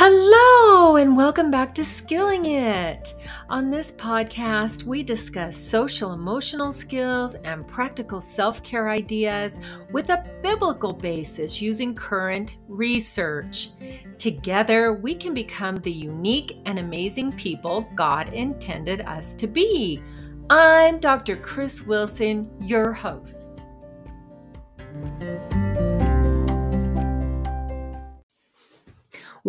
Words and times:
Hello, 0.00 0.94
and 0.94 1.16
welcome 1.16 1.50
back 1.50 1.74
to 1.74 1.84
Skilling 1.84 2.44
It. 2.44 3.14
On 3.50 3.68
this 3.68 3.90
podcast, 3.90 4.84
we 4.84 5.02
discuss 5.02 5.56
social 5.56 6.12
emotional 6.12 6.72
skills 6.72 7.34
and 7.34 7.66
practical 7.66 8.20
self 8.20 8.62
care 8.62 8.90
ideas 8.90 9.58
with 9.90 10.10
a 10.10 10.24
biblical 10.40 10.92
basis 10.92 11.60
using 11.60 11.96
current 11.96 12.58
research. 12.68 13.70
Together, 14.18 14.92
we 14.92 15.16
can 15.16 15.34
become 15.34 15.74
the 15.78 15.90
unique 15.90 16.60
and 16.64 16.78
amazing 16.78 17.32
people 17.32 17.90
God 17.96 18.32
intended 18.32 19.00
us 19.00 19.32
to 19.32 19.48
be. 19.48 20.00
I'm 20.48 21.00
Dr. 21.00 21.34
Chris 21.38 21.82
Wilson, 21.82 22.48
your 22.60 22.92
host. 22.92 23.62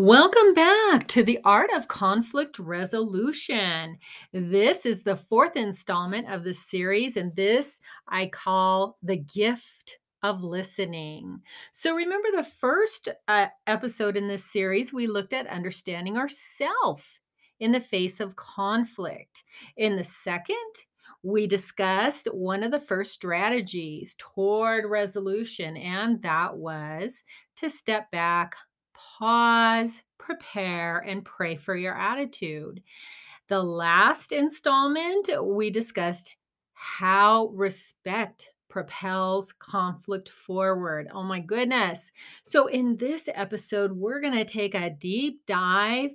Welcome 0.02 0.54
back 0.54 1.10
to 1.10 1.24
the 1.24 1.42
Art 1.44 1.72
of 1.76 1.90
Conflict 1.90 2.58
Resolution. 2.58 3.98
This 4.32 4.86
is 4.86 5.04
the 5.04 5.18
fourth 5.18 5.58
installment 5.58 6.32
of 6.32 6.46
the 6.46 6.54
series, 6.54 7.18
and 7.18 7.36
this 7.36 7.82
I 8.08 8.28
call 8.28 8.98
the 9.04 9.18
gift 9.18 10.00
of 10.24 10.42
listening. 10.42 11.42
So, 11.74 11.96
remember 11.96 12.30
the 12.34 12.46
first 12.46 13.10
uh, 13.28 13.48
episode 13.68 14.16
in 14.16 14.30
this 14.30 14.46
series, 14.46 14.94
we 14.94 15.06
looked 15.06 15.34
at 15.34 15.48
understanding 15.48 16.18
ourself 16.18 17.20
in 17.60 17.74
the 17.74 17.82
face 17.82 18.22
of 18.22 18.38
conflict. 18.38 19.44
In 19.76 19.98
the 19.98 20.06
second, 20.06 20.56
we 21.24 21.46
discussed 21.46 22.30
one 22.32 22.64
of 22.64 22.72
the 22.72 22.80
first 22.80 23.12
strategies 23.12 24.16
toward 24.18 24.86
resolution, 24.86 25.76
and 25.76 26.22
that 26.22 26.56
was 26.56 27.26
to 27.58 27.70
step 27.70 28.10
back, 28.12 28.56
pause, 29.18 30.02
prepare, 30.18 31.00
and 31.00 31.26
pray 31.26 31.56
for 31.56 31.76
your 31.76 31.98
attitude. 31.98 32.82
The 33.48 33.62
last 33.62 34.32
installment, 34.32 35.30
we 35.44 35.70
discussed 35.70 36.36
how 36.74 37.48
respect 37.48 38.50
propels 38.70 39.52
conflict 39.54 40.30
forward. 40.30 41.08
Oh 41.14 41.24
my 41.24 41.40
goodness. 41.40 42.12
So, 42.44 42.68
in 42.68 42.98
this 42.98 43.28
episode, 43.34 43.92
we're 43.94 44.22
going 44.22 44.36
to 44.36 44.46
take 44.46 44.76
a 44.76 44.92
deep 44.92 45.46
dive 45.46 46.12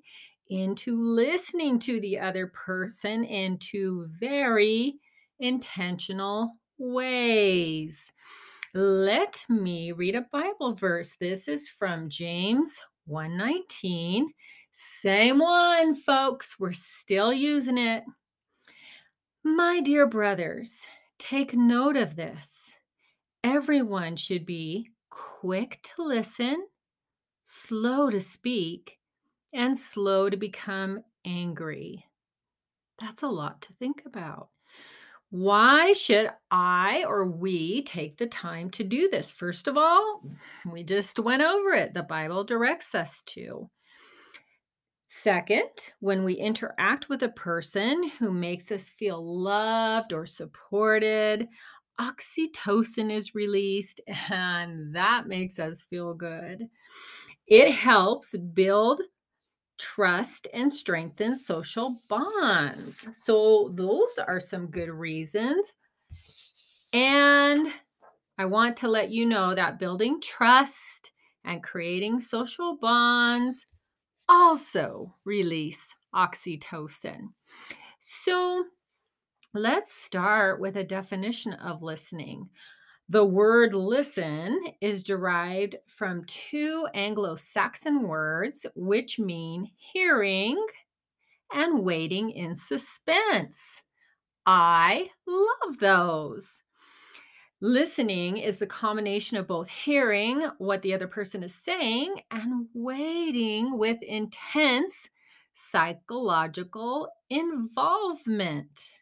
into 0.48 1.00
listening 1.00 1.78
to 1.80 2.00
the 2.00 2.20
other 2.20 2.46
person 2.46 3.24
in 3.24 3.58
two 3.58 4.06
very 4.18 4.94
intentional 5.40 6.52
ways. 6.78 8.12
Let 8.76 9.46
me 9.48 9.92
read 9.92 10.16
a 10.16 10.26
Bible 10.32 10.74
verse. 10.74 11.14
This 11.20 11.46
is 11.46 11.68
from 11.68 12.08
James 12.08 12.80
119. 13.06 14.32
Same 14.72 15.38
one, 15.38 15.94
folks. 15.94 16.58
We're 16.58 16.72
still 16.72 17.32
using 17.32 17.78
it. 17.78 18.02
My 19.44 19.80
dear 19.80 20.08
brothers, 20.08 20.84
take 21.20 21.54
note 21.54 21.96
of 21.96 22.16
this. 22.16 22.72
Everyone 23.44 24.16
should 24.16 24.44
be 24.44 24.90
quick 25.08 25.78
to 25.94 26.02
listen, 26.02 26.66
slow 27.44 28.10
to 28.10 28.20
speak, 28.20 28.98
and 29.52 29.78
slow 29.78 30.28
to 30.28 30.36
become 30.36 31.04
angry. 31.24 32.06
That's 33.00 33.22
a 33.22 33.28
lot 33.28 33.62
to 33.62 33.72
think 33.74 34.02
about. 34.04 34.48
Why 35.34 35.94
should 35.94 36.30
I 36.52 37.02
or 37.08 37.26
we 37.26 37.82
take 37.82 38.18
the 38.18 38.26
time 38.28 38.70
to 38.70 38.84
do 38.84 39.08
this? 39.08 39.32
First 39.32 39.66
of 39.66 39.76
all, 39.76 40.22
we 40.70 40.84
just 40.84 41.18
went 41.18 41.42
over 41.42 41.72
it. 41.72 41.92
The 41.92 42.04
Bible 42.04 42.44
directs 42.44 42.94
us 42.94 43.20
to. 43.22 43.68
Second, 45.08 45.92
when 45.98 46.22
we 46.22 46.34
interact 46.34 47.08
with 47.08 47.24
a 47.24 47.30
person 47.30 48.12
who 48.20 48.30
makes 48.30 48.70
us 48.70 48.90
feel 48.90 49.42
loved 49.42 50.12
or 50.12 50.24
supported, 50.24 51.48
oxytocin 52.00 53.10
is 53.10 53.34
released, 53.34 54.00
and 54.30 54.94
that 54.94 55.26
makes 55.26 55.58
us 55.58 55.82
feel 55.82 56.14
good. 56.14 56.68
It 57.48 57.72
helps 57.72 58.36
build 58.36 59.00
trust 59.78 60.46
and 60.52 60.72
strengthen 60.72 61.36
social 61.36 61.96
bonds. 62.08 63.08
So, 63.14 63.70
those 63.74 64.18
are 64.18 64.40
some 64.40 64.66
good 64.66 64.90
reasons. 64.90 65.74
And 66.92 67.68
I 68.38 68.44
want 68.44 68.76
to 68.78 68.88
let 68.88 69.10
you 69.10 69.26
know 69.26 69.54
that 69.54 69.78
building 69.78 70.20
trust 70.20 71.12
and 71.44 71.62
creating 71.62 72.20
social 72.20 72.76
bonds 72.76 73.66
also 74.28 75.14
release 75.24 75.94
oxytocin. 76.14 77.28
So, 78.00 78.64
let's 79.52 79.94
start 79.94 80.60
with 80.60 80.76
a 80.76 80.84
definition 80.84 81.54
of 81.54 81.82
listening. 81.82 82.50
The 83.10 83.24
word 83.24 83.74
listen 83.74 84.58
is 84.80 85.02
derived 85.02 85.76
from 85.86 86.24
two 86.24 86.88
Anglo 86.94 87.36
Saxon 87.36 88.08
words 88.08 88.64
which 88.74 89.18
mean 89.18 89.70
hearing 89.76 90.64
and 91.52 91.84
waiting 91.84 92.30
in 92.30 92.54
suspense. 92.54 93.82
I 94.46 95.10
love 95.26 95.78
those. 95.80 96.62
Listening 97.60 98.38
is 98.38 98.56
the 98.56 98.66
combination 98.66 99.36
of 99.36 99.46
both 99.46 99.68
hearing 99.68 100.50
what 100.56 100.80
the 100.80 100.94
other 100.94 101.06
person 101.06 101.42
is 101.42 101.54
saying 101.54 102.22
and 102.30 102.68
waiting 102.72 103.78
with 103.78 104.02
intense 104.02 105.10
psychological 105.52 107.08
involvement. 107.28 109.00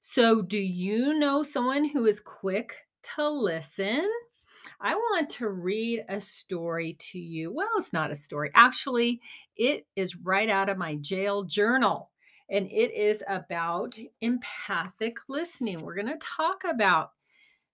So, 0.00 0.40
do 0.40 0.58
you 0.58 1.18
know 1.18 1.42
someone 1.42 1.84
who 1.84 2.06
is 2.06 2.20
quick 2.20 2.74
to 3.16 3.28
listen. 3.28 4.08
I 4.80 4.94
want 4.94 5.28
to 5.30 5.48
read 5.48 6.04
a 6.08 6.20
story 6.20 6.96
to 7.12 7.18
you. 7.18 7.52
Well, 7.52 7.68
it's 7.76 7.92
not 7.92 8.10
a 8.10 8.16
story. 8.16 8.50
Actually, 8.54 9.20
it 9.56 9.86
is 9.96 10.16
right 10.16 10.48
out 10.48 10.68
of 10.68 10.78
my 10.78 10.96
jail 10.96 11.44
journal, 11.44 12.10
and 12.48 12.66
it 12.66 12.92
is 12.94 13.22
about 13.28 13.98
empathic 14.20 15.18
listening. 15.28 15.80
We're 15.80 15.94
going 15.94 16.06
to 16.06 16.18
talk 16.18 16.64
about 16.64 17.12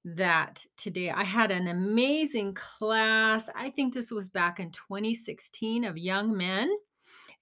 that 0.05 0.65
today. 0.77 1.11
I 1.11 1.25
had 1.25 1.51
an 1.51 1.67
amazing 1.67 2.55
class. 2.55 3.49
I 3.55 3.71
think 3.71 3.93
this 3.93 4.11
was 4.11 4.29
back 4.29 4.61
in 4.61 4.71
2016 4.71 5.85
of 5.85 5.99
young 5.99 6.37
men. 6.37 6.71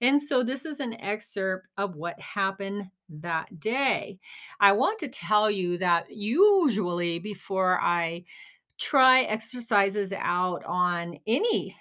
And 0.01 0.21
so 0.21 0.43
this 0.43 0.65
is 0.65 0.79
an 0.79 0.99
excerpt 1.01 1.67
of 1.77 1.95
what 1.95 2.19
happened 2.19 2.89
that 3.09 3.59
day. 3.59 4.19
I 4.59 4.73
want 4.73 4.99
to 4.99 5.07
tell 5.07 5.49
you 5.49 5.77
that 5.77 6.05
usually 6.09 7.19
before 7.19 7.79
I 7.81 8.25
try 8.77 9.21
exercises 9.23 10.13
out 10.17 10.63
on 10.65 11.17
any 11.25 11.75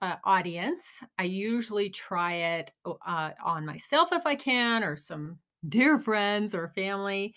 uh, 0.00 0.16
audience, 0.24 1.00
I 1.18 1.24
usually 1.24 1.90
try 1.90 2.34
it 2.34 2.70
uh, 2.84 3.30
on 3.44 3.66
myself 3.66 4.10
if 4.12 4.26
I 4.26 4.36
can, 4.36 4.84
or 4.84 4.96
some 4.96 5.38
dear 5.68 5.98
friends 5.98 6.54
or 6.54 6.68
family. 6.68 7.34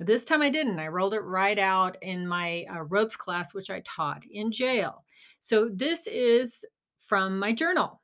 This 0.00 0.24
time 0.24 0.42
I 0.42 0.50
didn't. 0.50 0.78
I 0.78 0.88
rolled 0.88 1.14
it 1.14 1.20
right 1.20 1.58
out 1.58 1.96
in 2.02 2.26
my 2.26 2.64
uh, 2.72 2.82
ropes 2.82 3.16
class, 3.16 3.52
which 3.52 3.70
I 3.70 3.82
taught 3.84 4.24
in 4.30 4.50
jail. 4.50 5.04
So 5.40 5.68
this 5.72 6.06
is 6.06 6.64
from 7.06 7.38
my 7.38 7.52
journal. 7.52 7.97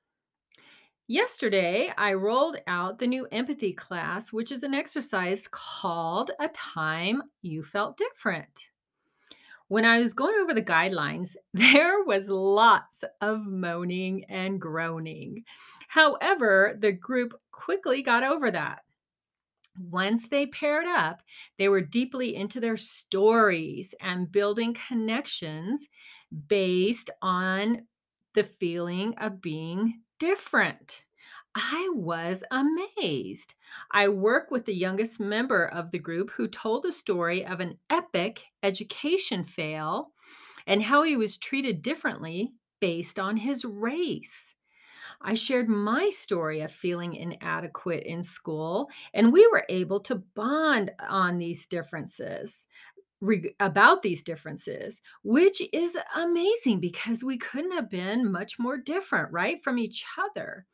Yesterday, 1.07 1.93
I 1.99 2.15
rolled 2.15 2.57
out 2.67 2.99
the 2.99 3.07
new 3.07 3.27
empathy 3.31 3.75
class, 3.75 4.33
which 4.33 4.51
is 4.51 4.63
an 4.63 4.73
exercise 4.73 5.47
called 5.47 6.31
A 6.41 6.49
Time 6.49 7.25
You 7.43 7.63
Felt 7.63 7.99
Different. 7.99 8.71
When 9.69 9.85
I 9.85 9.99
was 9.99 10.15
going 10.15 10.35
over 10.41 10.55
the 10.55 10.63
guidelines, 10.63 11.37
there 11.53 12.03
was 12.05 12.31
lots 12.31 13.05
of 13.21 13.47
moaning 13.47 14.25
and 14.31 14.59
groaning. 14.59 15.45
However, 15.89 16.75
the 16.79 16.93
group 16.93 17.39
quickly 17.53 18.03
got 18.03 18.25
over 18.25 18.51
that. 18.51 18.79
Once 19.79 20.29
they 20.29 20.47
paired 20.47 20.87
up, 20.87 21.21
they 21.59 21.69
were 21.69 21.83
deeply 21.83 22.35
into 22.35 22.61
their 22.61 22.79
stories 22.79 23.95
and 24.01 24.33
building 24.33 24.75
connections 24.89 25.87
based 26.49 27.11
on 27.21 27.83
the 28.35 28.45
feeling 28.45 29.15
of 29.19 29.43
being 29.43 30.01
different. 30.25 31.05
I 31.55 31.91
was 31.93 32.43
amazed. 32.51 33.55
I 33.91 34.09
work 34.09 34.51
with 34.51 34.65
the 34.65 34.75
youngest 34.75 35.21
member 35.21 35.67
of 35.67 35.91
the 35.91 35.99
group 35.99 36.31
who 36.31 36.49
told 36.49 36.83
the 36.83 36.93
story 36.93 37.45
of 37.45 37.61
an 37.61 37.79
epic 37.91 38.47
education 38.63 39.45
fail 39.45 40.13
and 40.67 40.83
how 40.83 41.03
he 41.03 41.15
was 41.15 41.37
treated 41.37 41.83
differently 41.83 42.55
based 42.81 43.19
on 43.19 43.37
his 43.37 43.67
race. 43.67 44.55
I 45.21 45.35
shared 45.35 45.69
my 45.69 46.09
story 46.09 46.63
of 46.63 46.73
feeling 46.73 47.15
inadequate 47.15 48.05
in 48.05 48.23
school, 48.23 48.89
and 49.13 49.31
we 49.31 49.47
were 49.47 49.67
able 49.69 50.01
to 50.01 50.17
bond 50.17 50.91
on 51.07 51.37
these 51.37 51.67
differences 51.67 52.67
re- 53.25 53.55
about 53.59 54.03
these 54.03 54.23
differences, 54.23 55.01
which 55.23 55.63
is 55.73 55.97
amazing 56.15 56.81
because 56.81 57.25
we 57.25 57.39
couldn't 57.39 57.73
have 57.73 57.91
been 57.91 58.31
much 58.31 58.59
more 58.59 58.77
different, 58.77 59.33
right, 59.33 59.63
from 59.63 59.79
each 59.79 60.05
other. 60.19 60.67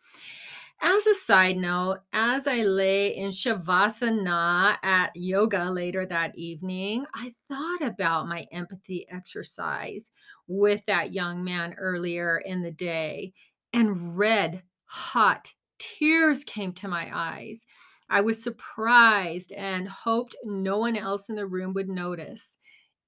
As 0.82 1.06
a 1.06 1.14
side 1.14 1.58
note, 1.58 1.98
as 2.12 2.46
I 2.46 2.62
lay 2.62 3.14
in 3.14 3.30
Shavasana 3.30 4.78
at 4.82 5.10
yoga 5.14 5.70
later 5.70 6.06
that 6.06 6.36
evening, 6.36 7.04
I 7.14 7.34
thought 7.48 7.82
about 7.82 8.28
my 8.28 8.46
empathy 8.50 9.06
exercise 9.10 10.10
with 10.46 10.84
that 10.86 11.12
young 11.12 11.44
man 11.44 11.74
earlier 11.78 12.38
in 12.38 12.62
the 12.62 12.72
day, 12.72 13.34
and 13.74 14.16
red 14.16 14.62
hot 14.86 15.52
tears 15.78 16.44
came 16.44 16.72
to 16.72 16.88
my 16.88 17.10
eyes. 17.12 17.66
I 18.10 18.20
was 18.22 18.42
surprised 18.42 19.52
and 19.52 19.88
hoped 19.88 20.36
no 20.44 20.78
one 20.78 20.96
else 20.96 21.28
in 21.30 21.36
the 21.36 21.46
room 21.46 21.72
would 21.74 21.88
notice. 21.88 22.56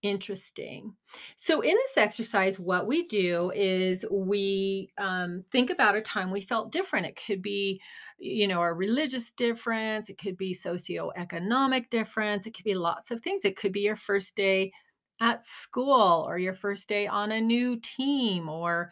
Interesting. 0.03 0.97
So, 1.37 1.61
in 1.61 1.77
this 1.77 1.97
exercise, 1.97 2.59
what 2.59 2.89
we 2.89 3.07
do 3.07 3.53
is 3.55 4.05
we 4.11 4.91
um, 4.99 5.45
think 5.53 5.71
about 5.71 5.95
a 5.95 6.01
time 6.01 6.33
we 6.33 6.41
felt 6.41 6.73
different. 6.73 7.07
It 7.07 7.21
could 7.25 7.41
be, 7.41 7.81
you 8.19 8.49
know, 8.49 8.61
a 8.63 8.73
religious 8.73 9.31
difference, 9.31 10.09
it 10.11 10.19
could 10.19 10.37
be 10.37 10.55
socioeconomic 10.55 11.89
difference, 11.89 12.47
it 12.47 12.55
could 12.55 12.65
be 12.65 12.75
lots 12.75 13.13
of 13.13 13.21
things. 13.23 13.45
It 13.45 13.57
could 13.57 13.71
be 13.73 13.83
your 13.83 13.95
first 13.97 14.35
day 14.35 14.73
at 15.21 15.41
school 15.43 16.25
or 16.29 16.37
your 16.37 16.55
first 16.55 16.89
day 16.89 17.07
on 17.07 17.31
a 17.31 17.41
new 17.41 17.79
team 17.79 18.49
or 18.49 18.91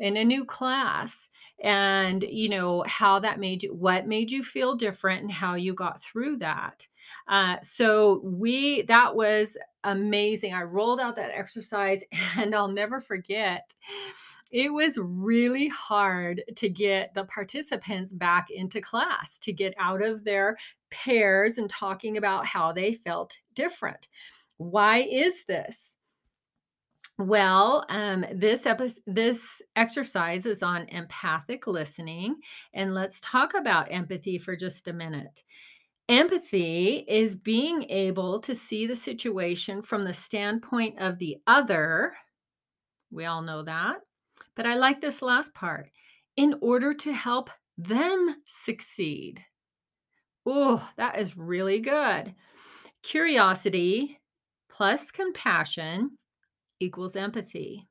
in 0.00 0.16
a 0.16 0.24
new 0.24 0.44
class 0.46 1.28
and 1.62 2.22
you 2.22 2.48
know 2.48 2.82
how 2.86 3.18
that 3.18 3.38
made 3.38 3.62
you 3.62 3.74
what 3.74 4.06
made 4.06 4.30
you 4.30 4.42
feel 4.42 4.74
different 4.74 5.20
and 5.22 5.30
how 5.30 5.54
you 5.54 5.74
got 5.74 6.02
through 6.02 6.36
that. 6.36 6.88
Uh, 7.28 7.56
so 7.62 8.20
we 8.24 8.82
that 8.82 9.14
was 9.14 9.58
amazing. 9.84 10.54
I 10.54 10.62
rolled 10.62 11.00
out 11.00 11.16
that 11.16 11.36
exercise 11.36 12.02
and 12.36 12.54
i'll 12.54 12.68
never 12.68 12.98
forget. 12.98 13.74
It 14.50 14.72
was 14.72 14.98
really 15.00 15.68
hard 15.68 16.42
to 16.56 16.68
get 16.68 17.14
the 17.14 17.24
participants 17.24 18.12
back 18.12 18.50
into 18.50 18.80
class 18.80 19.38
to 19.40 19.52
get 19.52 19.74
out 19.78 20.02
of 20.02 20.24
their 20.24 20.56
pairs 20.90 21.58
and 21.58 21.70
talking 21.70 22.16
about 22.16 22.46
how 22.46 22.72
they 22.72 22.94
felt 22.94 23.36
different. 23.54 24.08
Why 24.56 24.98
is 24.98 25.44
this 25.44 25.96
well, 27.20 27.84
um, 27.88 28.24
this 28.32 28.66
episode, 28.66 29.02
this 29.06 29.60
exercise 29.76 30.46
is 30.46 30.62
on 30.62 30.88
empathic 30.88 31.66
listening, 31.66 32.36
and 32.72 32.94
let's 32.94 33.20
talk 33.20 33.54
about 33.54 33.90
empathy 33.90 34.38
for 34.38 34.56
just 34.56 34.88
a 34.88 34.92
minute. 34.92 35.44
Empathy 36.08 37.04
is 37.06 37.36
being 37.36 37.84
able 37.88 38.40
to 38.40 38.54
see 38.54 38.86
the 38.86 38.96
situation 38.96 39.82
from 39.82 40.04
the 40.04 40.12
standpoint 40.12 40.98
of 40.98 41.18
the 41.18 41.36
other. 41.46 42.14
We 43.10 43.26
all 43.26 43.42
know 43.42 43.62
that. 43.62 43.98
But 44.56 44.66
I 44.66 44.74
like 44.74 45.00
this 45.00 45.22
last 45.22 45.54
part 45.54 45.90
in 46.36 46.56
order 46.60 46.94
to 46.94 47.12
help 47.12 47.50
them 47.78 48.36
succeed. 48.46 49.44
Oh, 50.44 50.86
that 50.96 51.18
is 51.18 51.36
really 51.36 51.80
good. 51.80 52.34
Curiosity 53.02 54.20
plus 54.68 55.10
compassion 55.10 56.18
equals 56.80 57.16
empathy. 57.16 57.86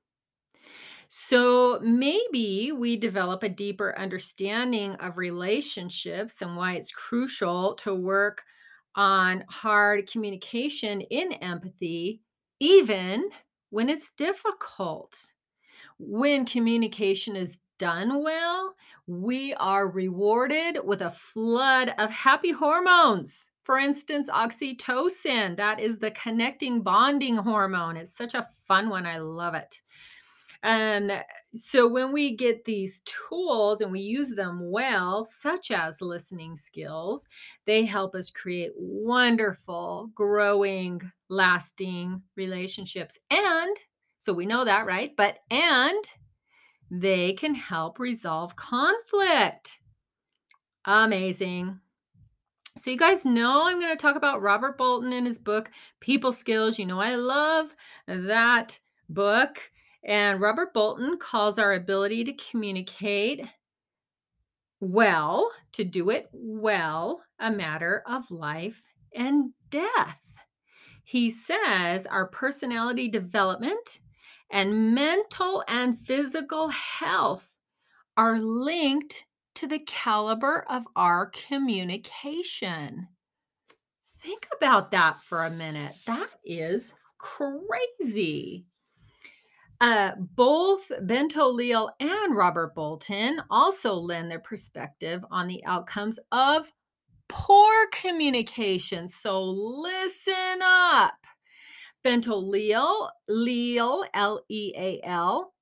So 1.08 1.80
maybe 1.82 2.72
we 2.72 2.96
develop 2.96 3.44
a 3.44 3.50
deeper 3.50 3.98
understanding 3.98 4.96
of 4.96 5.18
relationships 5.18 6.42
and 6.42 6.56
why 6.56 6.76
it's 6.76 6.92
crucial 6.92 7.74
to 7.76 7.94
work 7.96 8.44
on 8.96 9.44
hard 9.50 10.10
communication 10.10 11.02
in 11.02 11.34
empathy, 11.34 12.22
even 12.60 13.30
when 13.70 13.90
it's 13.90 14.12
difficult. 14.12 15.34
When 16.00 16.46
communication 16.46 17.36
is 17.36 17.60
done 17.80 18.22
well, 18.22 18.76
we 19.08 19.56
are 19.56 19.90
rewarded 19.90 20.78
with 20.84 21.02
a 21.02 21.10
flood 21.10 21.96
of 21.98 22.12
happy 22.12 22.52
hormones. 22.52 23.50
For 23.64 23.80
instance, 23.80 24.30
oxytocin, 24.30 25.58
that 25.58 25.80
is 25.80 25.98
the 25.98 26.12
connecting 26.12 26.82
bonding 26.82 27.38
hormone. 27.38 27.98
It's 27.98 28.16
such 28.16 28.36
a 28.36 28.48
fun 28.68 28.90
one. 28.90 29.08
I 29.08 29.18
love 29.18 29.56
it. 29.56 29.82
And 30.62 31.12
eh, 31.12 31.24
so 31.56 31.88
when 31.88 32.12
we 32.12 32.36
get 32.36 32.66
these 32.66 33.02
tools 33.06 33.82
and 33.82 33.92
we 33.92 34.02
use 34.02 34.32
them 34.32 34.70
well, 34.70 35.26
such 35.26 35.72
as 35.72 36.02
listening 36.02 36.56
skills, 36.56 37.28
they 37.66 37.86
help 37.86 38.14
us 38.14 38.30
create 38.30 38.72
wonderful, 38.76 40.12
growing, 40.14 41.02
lasting 41.30 42.22
relationships. 42.36 43.18
And 43.32 43.76
so 44.20 44.34
we 44.34 44.46
know 44.46 44.66
that, 44.66 44.86
right? 44.86 45.16
But 45.16 45.38
and 45.50 46.04
they 46.90 47.34
can 47.34 47.54
help 47.54 48.00
resolve 48.00 48.56
conflict. 48.56 49.82
Amazing. 50.86 51.80
So, 52.78 52.92
you 52.92 52.98
guys 52.98 53.26
know 53.26 53.66
I'm 53.66 53.80
going 53.80 53.96
to 53.96 54.02
talk 54.02 54.16
about 54.16 54.42
Robert 54.42 54.78
Bolton 54.78 55.12
and 55.12 55.26
his 55.26 55.38
book, 55.38 55.70
People 56.00 56.32
Skills. 56.32 56.80
You 56.80 56.86
know, 56.86 57.00
I 57.00 57.16
love 57.16 57.76
that 58.08 58.80
book. 59.10 59.60
And 60.04 60.40
Robert 60.40 60.74
Bolton 60.74 61.18
calls 61.18 61.60
our 61.60 61.74
ability 61.74 62.24
to 62.24 62.34
communicate 62.34 63.46
well, 64.80 65.52
to 65.74 65.84
do 65.84 66.10
it 66.10 66.30
well, 66.32 67.22
a 67.40 67.52
matter 67.52 68.02
of 68.08 68.32
life 68.32 68.82
and 69.14 69.52
death. 69.70 70.22
He 71.04 71.30
says 71.30 72.06
our 72.06 72.28
personality 72.28 73.10
development 73.10 74.00
and 74.52 74.94
mental 74.94 75.64
and 75.68 75.98
physical 75.98 76.70
health 76.70 77.50
are 78.18 78.40
linked 78.40 79.26
to 79.56 79.68
the 79.68 79.80
caliber 79.80 80.66
of 80.70 80.86
our 80.96 81.28
communication. 81.28 83.08
Think 84.22 84.48
about 84.56 84.92
that 84.92 85.24
for 85.24 85.46
a 85.46 85.52
minute. 85.52 85.94
That 86.06 86.30
is 86.44 86.94
crazy. 87.18 88.66
Uh, 89.82 90.12
both 90.18 90.92
Bento 91.02 91.48
Leal 91.48 91.90
and 92.02 92.36
Robert 92.36 92.76
Bolton 92.76 93.42
also 93.50 93.94
lend 93.94 94.30
their 94.30 94.40
perspective 94.40 95.24
on 95.32 95.48
the 95.48 95.64
outcomes 95.66 96.20
of 96.34 96.72
poor 97.30 97.88
communication. 97.94 99.08
So 99.08 99.42
listen 99.42 100.60
up. 100.62 101.19
Bento 102.10 102.38
Leal, 102.38 103.12
Leal, 103.28 104.04
L 104.16 104.44
E 104.50 104.74
A 104.76 105.00
L, 105.04 105.54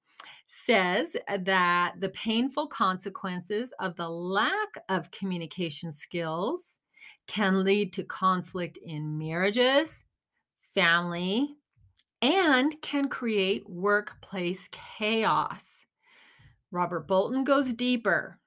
says 0.45 1.13
that 1.27 1.95
the 1.99 2.07
painful 2.07 2.67
consequences 2.67 3.73
of 3.81 3.97
the 3.97 4.07
lack 4.07 4.69
of 4.87 5.11
communication 5.11 5.91
skills 5.91 6.79
can 7.27 7.65
lead 7.65 7.91
to 7.91 8.03
conflict 8.05 8.79
in 8.81 9.17
marriages, 9.17 10.05
family, 10.73 11.57
and 12.21 12.81
can 12.81 13.09
create 13.09 13.69
workplace 13.69 14.69
chaos. 14.71 15.83
Robert 16.71 17.09
Bolton 17.09 17.43
goes 17.43 17.73
deeper. 17.73 18.39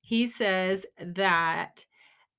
He 0.00 0.26
says 0.26 0.84
that 0.98 1.86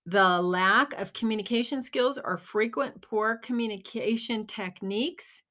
the 0.07 0.41
lack 0.41 0.93
of 0.93 1.11
communication 1.11 1.81
skills 1.81 2.17
or 2.17 2.37
frequent 2.37 3.01
poor 3.01 3.37
communication 3.37 4.47
techniques 4.47 5.43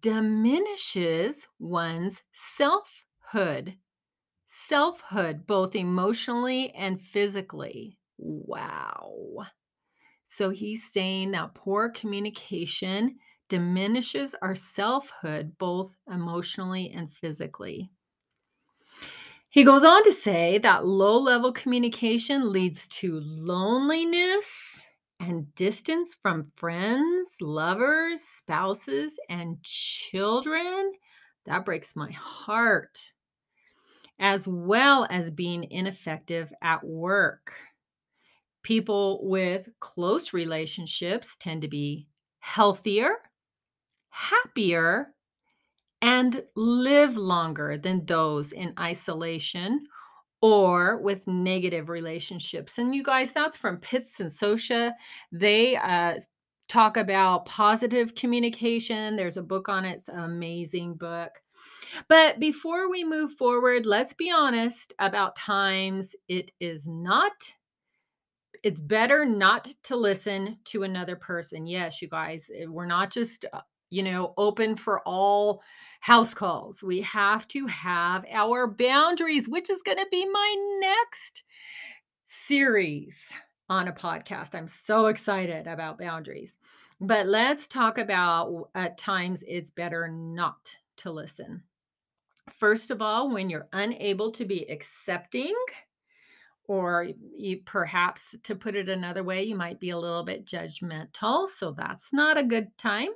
diminishes 0.00 1.48
one's 1.58 2.22
selfhood, 2.32 3.76
selfhood, 4.46 5.44
both 5.44 5.74
emotionally 5.74 6.70
and 6.70 7.00
physically. 7.00 7.98
Wow. 8.16 9.40
So 10.22 10.50
he's 10.50 10.92
saying 10.92 11.32
that 11.32 11.56
poor 11.56 11.90
communication 11.90 13.16
diminishes 13.48 14.36
our 14.40 14.54
selfhood, 14.54 15.58
both 15.58 15.92
emotionally 16.08 16.90
and 16.90 17.12
physically. 17.12 17.90
He 19.54 19.62
goes 19.62 19.84
on 19.84 20.02
to 20.02 20.10
say 20.10 20.58
that 20.58 20.84
low 20.84 21.16
level 21.16 21.52
communication 21.52 22.50
leads 22.50 22.88
to 22.88 23.20
loneliness 23.20 24.84
and 25.20 25.54
distance 25.54 26.12
from 26.12 26.50
friends, 26.56 27.36
lovers, 27.40 28.20
spouses, 28.20 29.16
and 29.30 29.62
children. 29.62 30.90
That 31.46 31.64
breaks 31.64 31.94
my 31.94 32.10
heart. 32.10 33.12
As 34.18 34.48
well 34.48 35.06
as 35.08 35.30
being 35.30 35.70
ineffective 35.70 36.52
at 36.60 36.82
work. 36.82 37.52
People 38.64 39.20
with 39.22 39.68
close 39.78 40.32
relationships 40.32 41.36
tend 41.38 41.62
to 41.62 41.68
be 41.68 42.08
healthier, 42.40 43.18
happier, 44.10 45.14
and 46.04 46.44
live 46.54 47.16
longer 47.16 47.78
than 47.78 48.04
those 48.04 48.52
in 48.52 48.74
isolation 48.78 49.86
or 50.42 50.98
with 50.98 51.26
negative 51.26 51.88
relationships. 51.88 52.76
And 52.76 52.94
you 52.94 53.02
guys, 53.02 53.32
that's 53.32 53.56
from 53.56 53.78
Pitts 53.78 54.20
and 54.20 54.30
Socha. 54.30 54.92
They 55.32 55.76
uh, 55.76 56.16
talk 56.68 56.98
about 56.98 57.46
positive 57.46 58.14
communication. 58.14 59.16
There's 59.16 59.38
a 59.38 59.42
book 59.42 59.70
on 59.70 59.86
it, 59.86 59.92
it's 59.92 60.08
an 60.08 60.18
amazing 60.18 60.96
book. 60.96 61.40
But 62.06 62.38
before 62.38 62.90
we 62.90 63.02
move 63.02 63.32
forward, 63.32 63.86
let's 63.86 64.12
be 64.12 64.30
honest 64.30 64.92
about 64.98 65.36
times 65.36 66.14
it 66.28 66.50
is 66.60 66.86
not 66.86 67.32
it's 68.62 68.80
better 68.80 69.26
not 69.26 69.68
to 69.84 69.94
listen 69.94 70.58
to 70.64 70.84
another 70.84 71.16
person. 71.16 71.66
Yes, 71.66 72.00
you 72.00 72.08
guys, 72.08 72.50
eh, 72.54 72.64
we're 72.66 72.86
not 72.86 73.10
just 73.10 73.44
uh, 73.52 73.60
you 73.94 74.02
know, 74.02 74.34
open 74.36 74.74
for 74.74 75.00
all 75.06 75.62
house 76.00 76.34
calls. 76.34 76.82
We 76.82 77.02
have 77.02 77.46
to 77.48 77.66
have 77.68 78.24
our 78.28 78.66
boundaries, 78.66 79.48
which 79.48 79.70
is 79.70 79.82
going 79.82 79.98
to 79.98 80.06
be 80.10 80.26
my 80.28 80.56
next 80.80 81.44
series 82.24 83.32
on 83.68 83.86
a 83.86 83.92
podcast. 83.92 84.56
I'm 84.56 84.66
so 84.66 85.06
excited 85.06 85.68
about 85.68 85.98
boundaries. 85.98 86.58
But 87.00 87.26
let's 87.26 87.68
talk 87.68 87.98
about 87.98 88.70
at 88.74 88.98
times 88.98 89.44
it's 89.46 89.70
better 89.70 90.08
not 90.08 90.76
to 90.98 91.12
listen. 91.12 91.62
First 92.50 92.90
of 92.90 93.00
all, 93.00 93.32
when 93.32 93.48
you're 93.48 93.68
unable 93.72 94.30
to 94.32 94.44
be 94.44 94.68
accepting, 94.68 95.54
or 96.66 97.08
you 97.36 97.60
perhaps 97.64 98.34
to 98.42 98.54
put 98.54 98.74
it 98.74 98.88
another 98.88 99.22
way, 99.22 99.44
you 99.44 99.54
might 99.54 99.78
be 99.78 99.90
a 99.90 99.98
little 99.98 100.24
bit 100.24 100.46
judgmental. 100.46 101.48
So 101.48 101.72
that's 101.72 102.12
not 102.12 102.38
a 102.38 102.42
good 102.42 102.76
time. 102.76 103.10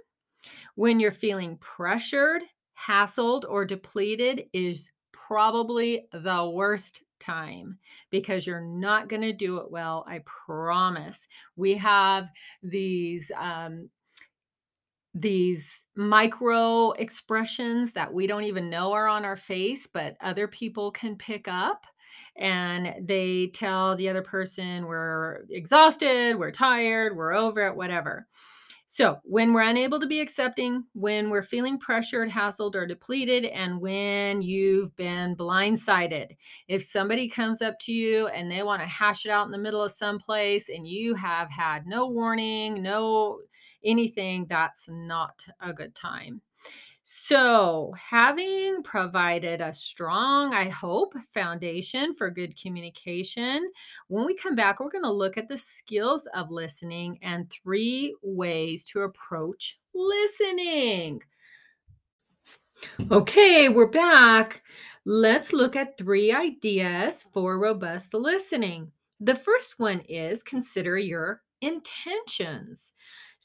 When 0.75 1.01
you're 1.01 1.13
feeling 1.13 1.57
pressured, 1.59 2.43
hassled, 2.87 3.45
or 3.49 3.65
depleted 3.65 4.45
is 4.53 4.91
probably 5.13 6.07
the 6.13 6.49
worst 6.49 7.03
time 7.21 7.79
because 8.11 8.47
you're 8.47 8.61
not 8.61 9.09
going 9.09 9.23
to 9.23 9.33
do 9.33 9.59
it 9.59 9.71
well. 9.71 10.05
I 10.09 10.21
promise. 10.25 11.27
We 11.57 11.75
have 11.75 12.29
these 12.63 13.31
um, 13.37 13.91
these 15.15 15.87
micro 15.97 16.93
expressions 16.93 17.93
that 17.93 18.13
we 18.13 18.27
don't 18.27 18.45
even 18.45 18.71
know 18.71 18.93
are 18.93 19.09
on 19.09 19.25
our 19.25 19.37
face, 19.37 19.87
but 19.87 20.17
other 20.21 20.47
people 20.47 20.91
can 20.93 21.17
pick 21.17 21.49
up. 21.49 21.85
And 22.37 22.95
they 23.07 23.49
tell 23.49 23.97
the 23.97 24.09
other 24.09 24.23
person, 24.23 24.87
we're 24.87 25.45
exhausted, 25.51 26.39
we're 26.39 26.53
tired, 26.53 27.17
we're 27.17 27.35
over 27.35 27.67
it, 27.67 27.77
whatever. 27.77 28.29
So, 28.91 29.21
when 29.23 29.53
we're 29.53 29.69
unable 29.69 30.01
to 30.01 30.07
be 30.07 30.21
accepting, 30.21 30.85
when 30.95 31.29
we're 31.29 31.43
feeling 31.43 31.79
pressured, 31.79 32.31
hassled, 32.31 32.75
or 32.75 32.87
depleted, 32.87 33.45
and 33.45 33.83
when 33.83 34.41
you've 34.41 34.97
been 34.97 35.37
blindsided, 35.37 36.35
if 36.69 36.83
somebody 36.83 37.29
comes 37.29 37.61
up 37.61 37.79
to 37.81 37.93
you 37.93 38.29
and 38.29 38.51
they 38.51 38.63
want 38.63 38.81
to 38.81 38.89
hash 38.89 39.27
it 39.27 39.31
out 39.31 39.45
in 39.45 39.53
the 39.53 39.59
middle 39.59 39.83
of 39.83 39.91
someplace 39.91 40.71
and 40.71 40.87
you 40.87 41.15
have 41.17 41.51
had 41.51 41.87
no 41.87 42.09
warning, 42.09 42.83
no 42.83 43.43
anything, 43.85 44.47
that's 44.49 44.89
not 44.89 45.47
a 45.61 45.75
good 45.75 45.95
time. 45.95 46.41
So, 47.11 47.95
having 47.99 48.83
provided 48.83 49.63
a 49.63 49.73
strong, 49.73 50.53
I 50.53 50.69
hope, 50.69 51.15
foundation 51.33 52.13
for 52.13 52.29
good 52.29 52.61
communication, 52.61 53.71
when 54.09 54.27
we 54.27 54.35
come 54.35 54.55
back, 54.55 54.79
we're 54.79 54.91
going 54.91 55.05
to 55.05 55.11
look 55.11 55.39
at 55.39 55.49
the 55.49 55.57
skills 55.57 56.29
of 56.35 56.51
listening 56.51 57.19
and 57.23 57.49
three 57.49 58.15
ways 58.21 58.85
to 58.93 59.01
approach 59.01 59.79
listening. 59.95 61.23
Okay, 63.11 63.71
we're 63.71 63.87
back. 63.87 64.63
Let's 65.07 65.55
look 65.55 65.77
at 65.77 65.97
three 65.97 66.31
ideas 66.31 67.25
for 67.33 67.59
robust 67.59 68.13
listening. 68.13 68.93
The 69.19 69.35
first 69.35 69.79
one 69.79 70.01
is 70.01 70.43
consider 70.43 70.99
your 70.99 71.41
intentions. 71.63 72.93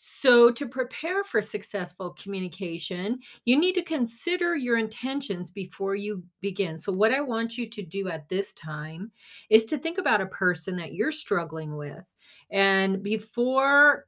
So, 0.06 0.52
to 0.52 0.68
prepare 0.68 1.24
for 1.24 1.42
successful 1.42 2.10
communication, 2.22 3.22
you 3.46 3.58
need 3.58 3.74
to 3.76 3.82
consider 3.82 4.54
your 4.54 4.78
intentions 4.78 5.50
before 5.50 5.96
you 5.96 6.26
begin. 6.42 6.78
So, 6.78 6.92
what 6.92 7.14
I 7.14 7.22
want 7.22 7.58
you 7.58 7.70
to 7.70 7.82
do 7.82 8.10
at 8.10 8.28
this 8.28 8.52
time 8.52 9.12
is 9.50 9.64
to 9.64 9.78
think 9.78 10.00
about 10.00 10.20
a 10.20 10.26
person 10.26 10.76
that 10.76 10.94
you're 10.94 11.14
struggling 11.14 11.78
with. 11.78 12.04
And 12.52 13.02
before 13.02 14.08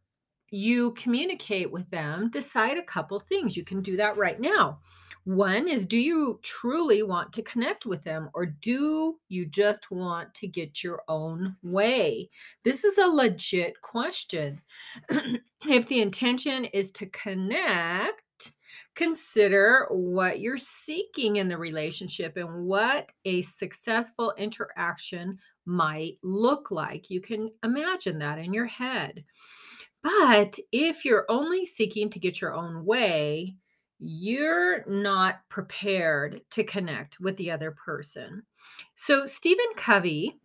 you 0.51 0.91
communicate 0.95 1.71
with 1.71 1.89
them, 1.91 2.29
decide 2.29 2.77
a 2.77 2.83
couple 2.83 3.17
things. 3.17 3.55
You 3.55 3.63
can 3.63 3.81
do 3.81 3.95
that 3.95 4.17
right 4.17 4.39
now. 4.41 4.79
One 5.25 5.67
is 5.67 5.87
do 5.87 5.97
you 5.97 6.39
truly 6.43 7.01
want 7.01 7.33
to 7.33 7.41
connect 7.41 7.87
with 7.87 8.03
them 8.03 8.29
or 8.35 8.45
do 8.45 9.19
you 9.27 9.47
just 9.47 9.89
want 9.89 10.31
to 10.35 10.47
get 10.47 10.83
your 10.83 11.01
own 11.07 11.55
way? 11.63 12.29
This 12.63 12.83
is 12.83 12.99
a 12.99 13.07
legit 13.07 13.81
question. 13.81 14.61
if 15.09 15.87
the 15.87 16.01
intention 16.01 16.65
is 16.65 16.91
to 16.91 17.07
connect, 17.07 18.53
consider 18.93 19.87
what 19.89 20.41
you're 20.41 20.59
seeking 20.59 21.37
in 21.37 21.47
the 21.47 21.57
relationship 21.57 22.37
and 22.37 22.65
what 22.65 23.11
a 23.25 23.41
successful 23.41 24.31
interaction 24.37 25.39
might 25.65 26.19
look 26.21 26.69
like. 26.69 27.09
You 27.09 27.19
can 27.19 27.49
imagine 27.63 28.19
that 28.19 28.37
in 28.37 28.53
your 28.53 28.67
head. 28.67 29.23
But 30.03 30.59
if 30.71 31.03
you're 31.03 31.25
only 31.29 31.65
seeking 31.65 32.11
to 32.11 32.19
get 32.19 32.39
your 32.39 32.53
own 32.53 32.85
way, 32.85 33.55
you're 34.05 34.85
not 34.87 35.39
prepared 35.49 36.41
to 36.51 36.63
connect 36.63 37.19
with 37.19 37.35
the 37.37 37.51
other 37.51 37.71
person. 37.71 38.43
So, 38.95 39.25
Stephen 39.25 39.65
Covey 39.75 40.39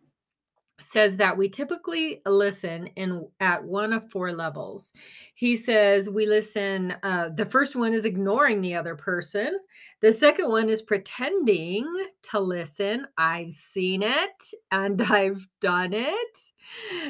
says 0.81 1.17
that 1.17 1.37
we 1.37 1.47
typically 1.47 2.21
listen 2.25 2.87
in 2.95 3.27
at 3.39 3.63
one 3.63 3.93
of 3.93 4.09
four 4.11 4.33
levels. 4.33 4.91
He 5.35 5.55
says 5.55 6.09
we 6.09 6.25
listen 6.25 6.95
uh, 7.03 7.29
the 7.35 7.45
first 7.45 7.75
one 7.75 7.93
is 7.93 8.05
ignoring 8.05 8.61
the 8.61 8.75
other 8.75 8.95
person. 8.95 9.59
The 10.01 10.11
second 10.11 10.49
one 10.49 10.69
is 10.69 10.81
pretending 10.81 11.87
to 12.31 12.39
listen. 12.39 13.07
I've 13.17 13.53
seen 13.53 14.01
it 14.01 14.53
and 14.71 15.01
I've 15.09 15.47
done 15.59 15.93
it. 15.93 16.37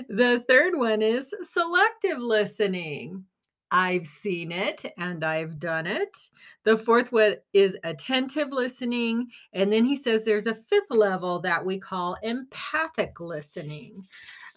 The 0.09 0.43
third 0.47 0.77
one 0.77 1.01
is 1.01 1.33
selective 1.41 2.19
listening. 2.19 3.25
I've 3.71 4.05
seen 4.05 4.51
it 4.51 4.83
and 4.97 5.23
I've 5.23 5.57
done 5.57 5.87
it. 5.87 6.17
The 6.65 6.77
fourth 6.77 7.11
one 7.11 7.35
is 7.53 7.77
attentive 7.83 8.49
listening. 8.51 9.29
And 9.53 9.71
then 9.71 9.85
he 9.85 9.95
says 9.95 10.25
there's 10.25 10.47
a 10.47 10.55
fifth 10.55 10.91
level 10.91 11.39
that 11.41 11.65
we 11.65 11.79
call 11.79 12.17
empathic 12.21 13.19
listening. 13.19 14.05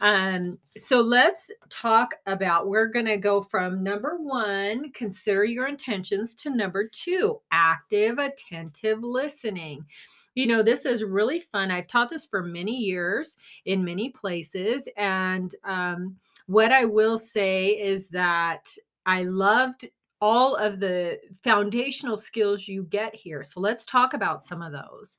Um, 0.00 0.58
so 0.76 1.00
let's 1.00 1.50
talk 1.70 2.14
about 2.26 2.66
we're 2.66 2.88
going 2.88 3.06
to 3.06 3.16
go 3.16 3.40
from 3.40 3.84
number 3.84 4.16
one, 4.18 4.90
consider 4.92 5.44
your 5.44 5.68
intentions, 5.68 6.34
to 6.36 6.50
number 6.50 6.88
two, 6.88 7.40
active, 7.52 8.18
attentive 8.18 9.02
listening. 9.02 9.86
You 10.34 10.48
know, 10.48 10.62
this 10.64 10.84
is 10.84 11.04
really 11.04 11.38
fun. 11.38 11.70
I've 11.70 11.86
taught 11.86 12.10
this 12.10 12.26
for 12.26 12.42
many 12.42 12.76
years 12.76 13.36
in 13.66 13.84
many 13.84 14.10
places. 14.10 14.88
And 14.96 15.54
um, 15.62 16.16
what 16.48 16.72
I 16.72 16.84
will 16.84 17.16
say 17.16 17.68
is 17.68 18.08
that 18.08 18.68
I 19.06 19.22
loved 19.22 19.86
all 20.20 20.56
of 20.56 20.80
the 20.80 21.18
foundational 21.42 22.16
skills 22.16 22.66
you 22.66 22.84
get 22.84 23.14
here. 23.14 23.42
So 23.44 23.60
let's 23.60 23.84
talk 23.84 24.14
about 24.14 24.42
some 24.42 24.62
of 24.62 24.72
those. 24.72 25.18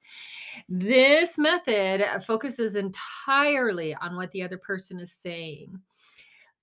This 0.67 1.37
method 1.37 2.03
focuses 2.25 2.75
entirely 2.75 3.93
on 3.95 4.15
what 4.15 4.31
the 4.31 4.41
other 4.41 4.57
person 4.57 4.99
is 4.99 5.13
saying. 5.13 5.79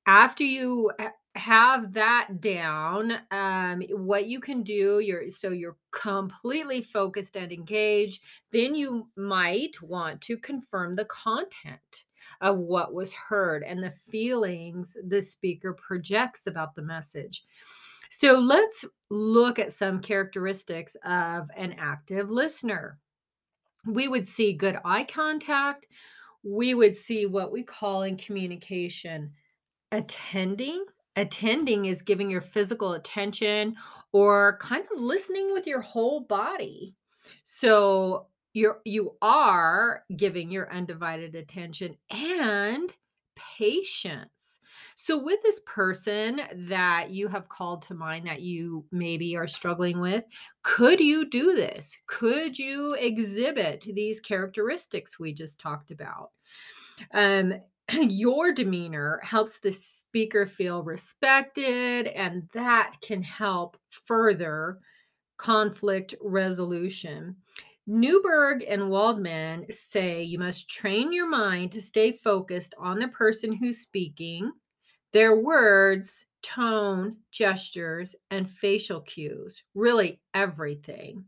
After 0.06 0.42
you 0.42 0.90
have 1.36 1.92
that 1.92 2.40
down, 2.40 3.12
um, 3.30 3.82
what 3.90 4.26
you 4.26 4.40
can 4.40 4.62
do, 4.62 4.98
you're 4.98 5.30
so 5.30 5.50
you're 5.50 5.76
completely 5.92 6.82
focused 6.82 7.36
and 7.36 7.52
engaged, 7.52 8.24
then 8.50 8.74
you 8.74 9.08
might 9.16 9.80
want 9.80 10.20
to 10.22 10.36
confirm 10.36 10.96
the 10.96 11.04
content 11.04 12.06
of 12.42 12.58
what 12.58 12.92
was 12.92 13.14
heard 13.14 13.62
and 13.62 13.82
the 13.82 13.90
feelings 13.90 14.96
the 15.06 15.22
speaker 15.22 15.72
projects 15.72 16.46
about 16.46 16.74
the 16.74 16.82
message. 16.82 17.44
So 18.10 18.34
let's 18.38 18.84
look 19.08 19.58
at 19.58 19.72
some 19.72 20.00
characteristics 20.00 20.96
of 21.04 21.48
an 21.56 21.74
active 21.78 22.30
listener. 22.30 22.98
We 23.86 24.08
would 24.08 24.28
see 24.28 24.52
good 24.52 24.78
eye 24.84 25.04
contact. 25.04 25.86
We 26.42 26.74
would 26.74 26.96
see 26.96 27.24
what 27.26 27.52
we 27.52 27.62
call 27.62 28.02
in 28.02 28.16
communication 28.16 29.32
attending. 29.92 30.84
Attending 31.16 31.86
is 31.86 32.02
giving 32.02 32.30
your 32.30 32.40
physical 32.40 32.94
attention 32.94 33.76
or 34.12 34.58
kind 34.60 34.84
of 34.92 35.00
listening 35.00 35.52
with 35.52 35.66
your 35.66 35.80
whole 35.80 36.20
body. 36.20 36.94
So 37.44 38.26
you're 38.52 38.80
you 38.84 39.16
are 39.22 40.04
giving 40.16 40.50
your 40.50 40.72
undivided 40.72 41.34
attention 41.34 41.96
and 42.10 42.92
patience. 43.34 44.58
So 44.94 45.18
with 45.18 45.42
this 45.42 45.60
person 45.66 46.42
that 46.68 47.10
you 47.10 47.28
have 47.28 47.48
called 47.48 47.82
to 47.82 47.94
mind 47.94 48.26
that 48.26 48.42
you 48.42 48.84
maybe 48.92 49.36
are 49.36 49.48
struggling 49.48 50.00
with, 50.00 50.24
could 50.62 51.00
you 51.00 51.28
do 51.28 51.54
this? 51.54 51.96
Could 52.06 52.58
you 52.58 52.94
exhibit 52.94 53.86
these 53.94 54.20
characteristics 54.20 55.18
we 55.18 55.32
just 55.32 55.58
talked 55.58 55.90
about? 55.90 56.30
Um 57.12 57.54
your 57.92 58.52
demeanor 58.52 59.20
helps 59.22 59.58
the 59.58 59.72
speaker 59.72 60.46
feel 60.46 60.82
respected 60.82 62.06
and 62.06 62.48
that 62.52 62.96
can 63.00 63.22
help 63.22 63.76
further 63.90 64.78
conflict 65.36 66.14
resolution. 66.20 67.36
Newberg 67.86 68.64
and 68.68 68.90
Waldman 68.90 69.66
say 69.70 70.22
you 70.22 70.38
must 70.38 70.70
train 70.70 71.12
your 71.12 71.28
mind 71.28 71.72
to 71.72 71.82
stay 71.82 72.12
focused 72.12 72.74
on 72.78 72.98
the 72.98 73.08
person 73.08 73.52
who's 73.52 73.78
speaking, 73.78 74.52
their 75.12 75.34
words, 75.36 76.26
tone, 76.42 77.16
gestures, 77.30 78.14
and 78.30 78.50
facial 78.50 79.00
cues, 79.00 79.62
really 79.74 80.20
everything. 80.34 81.24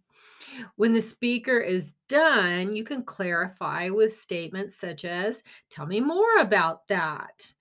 When 0.76 0.92
the 0.92 1.00
speaker 1.00 1.58
is 1.58 1.92
done, 2.08 2.76
you 2.76 2.84
can 2.84 3.02
clarify 3.02 3.88
with 3.88 4.16
statements 4.16 4.76
such 4.76 5.04
as, 5.04 5.42
Tell 5.70 5.86
me 5.86 6.00
more 6.00 6.38
about 6.38 6.86
that, 6.88 7.52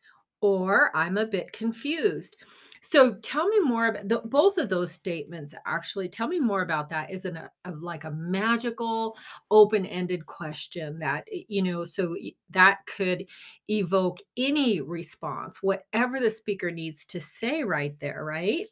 or 0.42 0.96
I'm 0.96 1.18
a 1.18 1.26
bit 1.26 1.52
confused. 1.52 2.38
So 2.86 3.13
tell 3.16 3.48
me 3.48 3.62
more 3.62 3.88
about 3.88 4.10
the, 4.10 4.20
both 4.25 4.58
of 4.58 4.68
those 4.68 4.92
statements. 4.92 5.54
Actually, 5.66 6.10
tell 6.10 6.28
me 6.28 6.40
more 6.40 6.63
about 6.63 6.90
that. 6.90 7.12
Isn't 7.12 7.38
a, 7.38 7.50
a 7.63 7.72
like 7.72 8.04
a 8.04 8.12
magical, 8.12 9.18
open-ended 9.50 10.25
question 10.25 11.00
that 11.00 11.25
you 11.48 11.62
know? 11.62 11.86
So 11.86 12.16
that 12.50 12.86
could 12.86 13.25
evoke 13.70 14.20
any 14.36 14.82
response, 14.82 15.63
whatever 15.63 16.20
the 16.20 16.30
speaker 16.30 16.72
needs 16.72 17.06
to 17.06 17.22
say 17.22 17.63
right 17.63 17.98
there, 18.00 18.25
right? 18.25 18.68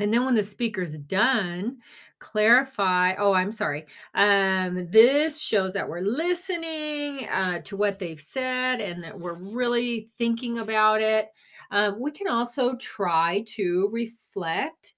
And 0.00 0.12
then 0.12 0.24
when 0.24 0.34
the 0.34 0.42
speaker's 0.42 0.96
done, 0.96 1.76
clarify. 2.18 3.14
Oh, 3.18 3.34
I'm 3.34 3.52
sorry. 3.52 3.86
Um, 4.14 4.88
this 4.90 5.40
shows 5.40 5.74
that 5.74 5.88
we're 5.88 6.00
listening 6.00 7.28
uh, 7.28 7.60
to 7.60 7.76
what 7.76 7.98
they've 7.98 8.20
said 8.20 8.80
and 8.80 9.04
that 9.04 9.16
we're 9.16 9.34
really 9.34 10.08
thinking 10.18 10.58
about 10.58 11.02
it. 11.02 11.28
Uh, 11.72 11.92
we 11.98 12.12
can 12.12 12.28
also 12.28 12.76
try 12.76 13.44
to 13.48 13.88
reflect 13.92 14.94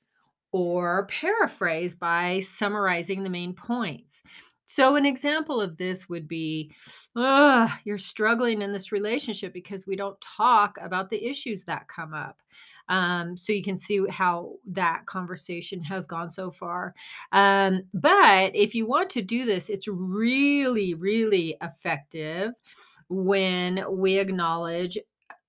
or 0.52 1.06
paraphrase 1.08 1.94
by 1.94 2.40
summarizing 2.40 3.22
the 3.24 3.30
main 3.30 3.54
points. 3.54 4.22
So, 4.66 4.96
an 4.96 5.06
example 5.06 5.60
of 5.60 5.76
this 5.78 6.08
would 6.08 6.28
be 6.28 6.72
"Ugh, 7.16 7.70
you're 7.84 7.98
struggling 7.98 8.62
in 8.62 8.72
this 8.72 8.92
relationship 8.92 9.52
because 9.54 9.86
we 9.86 9.96
don't 9.96 10.20
talk 10.20 10.78
about 10.82 11.10
the 11.10 11.24
issues 11.24 11.64
that 11.64 11.88
come 11.88 12.14
up. 12.14 12.38
Um, 12.88 13.36
so, 13.36 13.52
you 13.52 13.62
can 13.62 13.78
see 13.78 14.06
how 14.10 14.54
that 14.68 15.06
conversation 15.06 15.82
has 15.84 16.06
gone 16.06 16.30
so 16.30 16.50
far. 16.50 16.94
Um, 17.32 17.82
but 17.94 18.56
if 18.56 18.74
you 18.74 18.86
want 18.86 19.10
to 19.10 19.22
do 19.22 19.46
this, 19.46 19.70
it's 19.70 19.88
really, 19.88 20.94
really 20.94 21.56
effective 21.62 22.52
when 23.08 23.84
we 23.90 24.18
acknowledge 24.18 24.98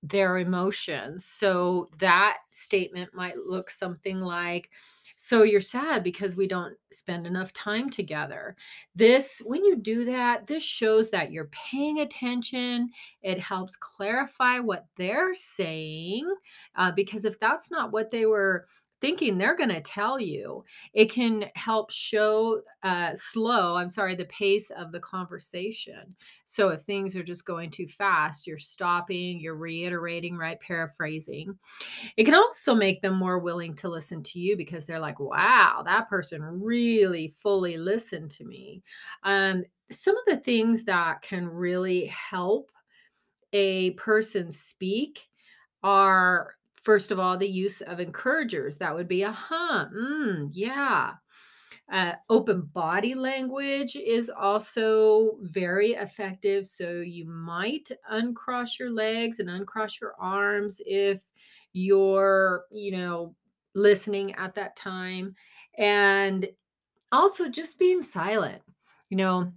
their 0.08 0.38
emotions. 0.38 1.24
So, 1.24 1.90
that 1.98 2.38
statement 2.50 3.14
might 3.14 3.36
look 3.38 3.70
something 3.70 4.20
like, 4.20 4.70
so 5.16 5.42
you're 5.44 5.60
sad 5.62 6.02
because 6.04 6.36
we 6.36 6.46
don't 6.46 6.76
spend 6.92 7.26
enough 7.26 7.52
time 7.52 7.88
together. 7.90 8.54
This, 8.94 9.40
when 9.44 9.64
you 9.64 9.76
do 9.76 10.04
that, 10.06 10.46
this 10.46 10.62
shows 10.62 11.10
that 11.10 11.32
you're 11.32 11.50
paying 11.52 12.00
attention. 12.00 12.90
It 13.22 13.38
helps 13.40 13.76
clarify 13.76 14.58
what 14.58 14.86
they're 14.96 15.34
saying. 15.34 16.30
uh, 16.76 16.92
because 16.92 17.24
if 17.24 17.38
that's 17.40 17.70
not 17.70 17.92
what 17.92 18.10
they 18.10 18.26
were 18.26 18.66
thinking, 19.00 19.36
they're 19.36 19.56
going 19.56 19.70
to 19.70 19.80
tell 19.80 20.18
you. 20.18 20.64
It 20.94 21.10
can 21.10 21.44
help 21.54 21.90
show, 21.90 22.62
uh, 22.82 23.10
slow, 23.14 23.76
I'm 23.76 23.88
sorry, 23.88 24.14
the 24.14 24.24
pace 24.26 24.70
of 24.70 24.92
the 24.92 25.00
conversation. 25.00 26.16
So 26.44 26.70
if 26.70 26.82
things 26.82 27.14
are 27.14 27.22
just 27.22 27.44
going 27.44 27.70
too 27.70 27.86
fast, 27.88 28.46
you're 28.46 28.58
stopping, 28.58 29.38
you're 29.38 29.56
reiterating, 29.56 30.36
right? 30.36 30.58
Paraphrasing. 30.60 31.58
It 32.16 32.24
can 32.24 32.34
also 32.34 32.74
make 32.74 33.02
them 33.02 33.16
more 33.16 33.38
willing 33.38 33.74
to 33.76 33.88
listen 33.88 34.22
to 34.24 34.38
you 34.38 34.56
because 34.56 34.86
they're 34.86 34.98
like, 34.98 35.20
wow, 35.20 35.82
that 35.84 36.08
person 36.08 36.42
really 36.42 37.34
fully 37.42 37.76
listened 37.76 38.30
to 38.32 38.44
me. 38.44 38.82
Um, 39.22 39.64
some 39.90 40.16
of 40.16 40.24
the 40.26 40.38
things 40.38 40.84
that 40.84 41.22
can 41.22 41.46
really 41.48 42.06
help 42.06 42.72
a 43.52 43.92
person 43.92 44.50
speak 44.50 45.28
are, 45.82 46.55
first 46.86 47.10
of 47.10 47.18
all, 47.18 47.36
the 47.36 47.48
use 47.48 47.80
of 47.80 47.98
encouragers. 47.98 48.78
That 48.78 48.94
would 48.94 49.08
be 49.08 49.22
a 49.22 49.32
huh, 49.32 49.88
mm, 49.92 50.50
yeah. 50.52 51.14
Uh, 51.92 52.12
open 52.30 52.62
body 52.62 53.16
language 53.16 53.96
is 53.96 54.30
also 54.30 55.36
very 55.42 55.92
effective. 55.94 56.64
So 56.64 57.00
you 57.00 57.24
might 57.26 57.90
uncross 58.08 58.78
your 58.78 58.90
legs 58.90 59.40
and 59.40 59.50
uncross 59.50 60.00
your 60.00 60.14
arms 60.20 60.80
if 60.86 61.22
you're, 61.72 62.66
you 62.70 62.92
know, 62.92 63.34
listening 63.74 64.36
at 64.36 64.54
that 64.54 64.76
time. 64.76 65.34
And 65.76 66.48
also 67.10 67.48
just 67.48 67.80
being 67.80 68.00
silent. 68.00 68.62
You 69.10 69.16
know, 69.16 69.52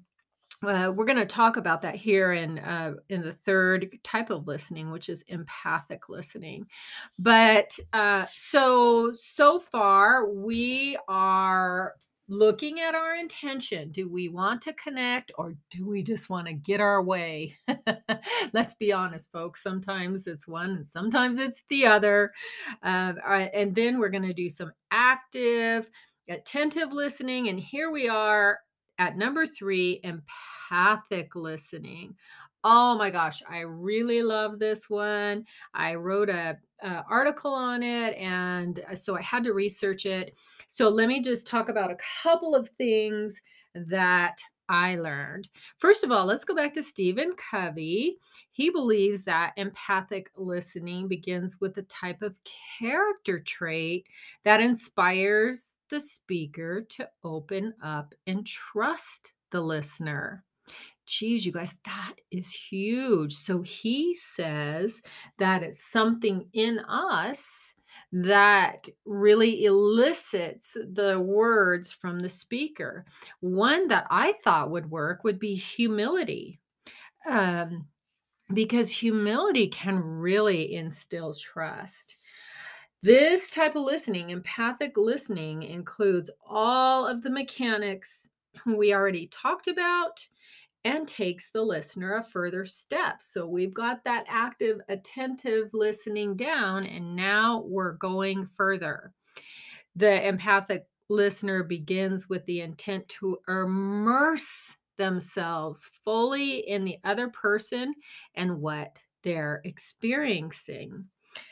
uh, 0.66 0.92
we're 0.94 1.06
going 1.06 1.18
to 1.18 1.26
talk 1.26 1.58
about 1.58 1.82
that 1.82 1.96
here 1.96 2.34
in 2.34 2.60
uh, 2.60 2.94
in 3.10 3.22
the 3.22 3.34
third 3.46 3.98
type 4.04 4.30
of 4.30 4.48
listening, 4.48 4.92
which 4.92 5.08
is 5.08 5.24
empathic 5.28 6.10
listening. 6.10 6.68
But 7.18 7.78
uh, 7.94 8.26
so 8.36 9.14
so 9.14 9.60
far, 9.60 10.30
we 10.30 10.98
are 11.08 11.94
looking 12.28 12.80
at 12.80 12.94
our 12.94 13.16
intention. 13.16 13.90
Do 13.90 14.10
we 14.10 14.28
want 14.28 14.62
to 14.64 14.74
connect, 14.74 15.32
or 15.38 15.56
do 15.72 15.88
we 15.88 16.04
just 16.04 16.30
want 16.30 16.48
to 16.48 16.54
get 16.54 16.82
our 16.82 17.02
way? 17.02 17.56
Let's 18.54 18.74
be 18.76 18.92
honest, 18.92 19.32
folks. 19.32 19.64
Sometimes 19.64 20.28
it's 20.28 20.48
one, 20.48 20.72
and 20.72 20.88
sometimes 20.88 21.40
it's 21.40 21.64
the 21.70 21.86
other. 21.86 22.34
Uh, 22.84 23.14
and 23.26 23.74
then 23.74 23.98
we're 23.98 24.10
going 24.10 24.28
to 24.28 24.34
do 24.34 24.50
some 24.50 24.74
active, 24.92 25.90
attentive 26.28 26.92
listening, 26.92 27.48
and 27.48 27.60
here 27.60 27.90
we 27.92 28.10
are 28.10 28.60
at 29.00 29.18
number 29.18 29.48
three, 29.48 30.02
empathic 30.04 31.36
listening. 31.36 32.16
Oh 32.64 32.98
my 32.98 33.10
gosh, 33.10 33.42
I 33.50 33.60
really 33.60 34.22
love 34.22 34.60
this 34.60 34.90
one. 34.90 35.46
I 35.74 35.96
wrote 35.96 36.30
a, 36.30 36.58
a 36.84 37.04
article 37.10 37.54
on 37.54 37.82
it, 37.82 38.16
and 38.18 38.84
uh, 38.92 38.96
so 38.96 39.18
I 39.18 39.22
had 39.22 39.46
to 39.46 39.54
research 39.54 40.06
it. 40.06 40.38
So 40.68 40.90
let 40.90 41.08
me 41.08 41.22
just 41.22 41.48
talk 41.48 41.70
about 41.70 41.90
a 41.90 41.98
couple 42.22 42.54
of 42.54 42.70
things 42.78 43.42
that 43.74 44.40
I 44.68 44.96
learned. 44.96 45.48
First 45.78 46.04
of 46.04 46.12
all, 46.12 46.26
let's 46.26 46.44
go 46.44 46.54
back 46.54 46.74
to 46.74 46.84
Stephen 46.84 47.34
Covey. 47.50 48.18
He 48.52 48.70
believes 48.70 49.24
that 49.24 49.54
empathic 49.56 50.30
listening 50.36 51.08
begins 51.08 51.60
with 51.62 51.78
a 51.78 51.84
type 51.84 52.22
of 52.22 52.38
character 52.78 53.40
trait 53.40 54.06
that 54.44 54.60
inspires 54.60 55.78
the 55.90 56.00
speaker 56.00 56.82
to 56.90 57.10
open 57.24 57.74
up 57.84 58.14
and 58.28 58.46
trust 58.46 59.34
the 59.52 59.62
listener. 59.62 60.44
Geez, 61.06 61.46
you 61.46 61.52
guys, 61.52 61.76
that 61.86 62.16
is 62.30 62.52
huge. 62.52 63.34
So 63.34 63.62
he 63.62 64.16
says 64.16 65.02
that 65.40 65.64
it's 65.64 65.84
something 65.92 66.48
in 66.54 66.80
us 66.80 67.74
that 68.12 68.88
really 69.06 69.66
elicits 69.66 70.78
the 70.94 71.20
words 71.20 71.92
from 71.92 72.20
the 72.20 72.30
speaker. 72.30 73.06
One 73.40 73.88
that 73.88 74.06
I 74.10 74.34
thought 74.44 74.70
would 74.70 74.90
work 74.90 75.24
would 75.24 75.40
be 75.40 75.56
humility. 75.56 76.60
Um, 77.28 77.88
because 78.54 78.90
humility 78.90 79.68
can 79.68 80.00
really 80.00 80.74
instill 80.74 81.34
trust. 81.34 82.16
This 83.02 83.50
type 83.50 83.78
of 83.78 83.84
listening, 83.86 84.32
empathic 84.32 84.98
listening, 84.98 85.64
includes 85.64 86.30
all 86.46 87.08
of 87.08 87.22
the 87.22 87.30
mechanics 87.30 88.28
we 88.66 88.94
already 88.94 89.28
talked 89.28 89.70
about 89.70 90.28
and 90.84 91.08
takes 91.08 91.50
the 91.50 91.62
listener 91.62 92.18
a 92.18 92.24
further 92.24 92.66
step. 92.66 93.22
So 93.22 93.48
we've 93.48 93.74
got 93.74 94.04
that 94.04 94.26
active, 94.28 94.82
attentive 94.90 95.70
listening 95.72 96.36
down, 96.36 96.86
and 96.86 97.16
now 97.16 97.64
we're 97.66 97.94
going 97.94 98.46
further. 98.46 99.14
The 99.96 100.28
empathic 100.28 100.86
listener 101.10 101.64
begins 101.64 102.28
with 102.28 102.46
the 102.46 102.60
intent 102.62 103.08
to 103.10 103.40
immerse 103.48 104.76
themselves 104.98 105.90
fully 106.04 106.68
in 106.68 106.84
the 106.84 106.98
other 107.06 107.30
person 107.30 107.94
and 108.36 108.60
what 108.60 109.00
they're 109.24 109.62
experiencing. 109.64 111.06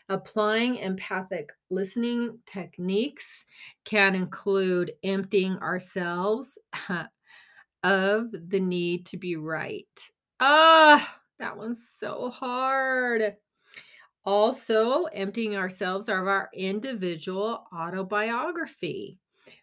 Applying 0.09 0.77
empathic 0.77 1.51
listening 1.69 2.39
techniques 2.45 3.45
can 3.83 4.15
include 4.15 4.93
emptying 5.03 5.57
ourselves 5.57 6.57
of 7.83 8.31
the 8.31 8.59
need 8.59 9.05
to 9.07 9.17
be 9.17 9.35
right. 9.35 10.11
Ah, 10.39 11.21
that 11.39 11.57
one's 11.57 11.87
so 11.89 12.29
hard. 12.29 13.37
Also, 14.25 15.05
emptying 15.05 15.55
ourselves 15.55 16.09
of 16.09 16.27
our 16.27 16.49
individual 16.53 17.65
autobiography. 17.73 19.19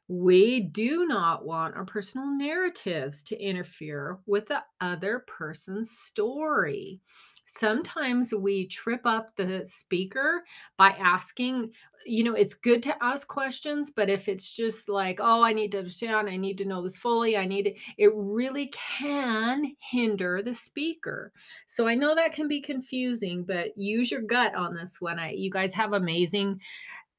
We 0.09 0.61
do 0.61 1.07
not 1.07 1.45
want 1.45 1.75
our 1.77 1.85
personal 1.85 2.29
narratives 2.29 3.23
to 3.25 3.39
interfere 3.39 4.21
with 4.27 4.47
the 4.47 4.65
other 4.81 5.21
person's 5.21 5.91
story. 5.99 7.01
Sometimes 7.47 8.33
we 8.33 8.67
trip 8.67 9.03
up 9.05 9.35
the 9.37 9.63
speaker 9.67 10.45
by 10.79 10.91
asking, 10.91 11.73
you 12.07 12.25
know, 12.25 12.35
it's 12.35 12.55
good 12.55 12.83
to 12.85 13.05
ask 13.05 13.29
questions, 13.29 13.91
but 13.95 14.09
if 14.09 14.29
it's 14.29 14.51
just 14.51 14.89
like, 14.89 15.21
oh, 15.21 15.43
I 15.43 15.53
need 15.53 15.73
to 15.73 15.79
understand, 15.79 16.29
I 16.29 16.37
need 16.37 16.59
to 16.59 16.65
know 16.65 16.83
this 16.83 16.97
fully, 16.97 17.37
I 17.37 17.45
need 17.45 17.67
it, 17.67 17.77
it 17.99 18.11
really 18.15 18.69
can 18.69 19.77
hinder 19.79 20.43
the 20.43 20.55
speaker. 20.55 21.33
So 21.67 21.87
I 21.87 21.95
know 21.95 22.15
that 22.15 22.33
can 22.33 22.49
be 22.49 22.61
confusing, 22.61 23.45
but 23.45 23.77
use 23.77 24.11
your 24.11 24.23
gut 24.23 24.55
on 24.55 24.75
this 24.75 25.01
one. 25.01 25.19
I, 25.19 25.33
you 25.33 25.51
guys 25.51 25.75
have 25.75 25.93
amazing 25.93 26.61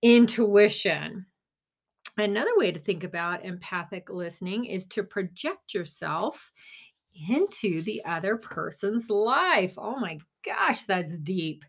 intuition. 0.02 1.26
Another 2.18 2.52
way 2.56 2.72
to 2.72 2.80
think 2.80 3.04
about 3.04 3.44
empathic 3.44 4.10
listening 4.10 4.66
is 4.66 4.86
to 4.88 5.04
project 5.04 5.74
yourself 5.74 6.52
into 7.30 7.82
the 7.82 8.04
other 8.06 8.38
person's 8.38 9.10
life. 9.10 9.74
Oh 9.78 9.98
my 9.98 10.20
gosh, 10.46 10.84
that's 10.84 11.18
deep. 11.18 11.64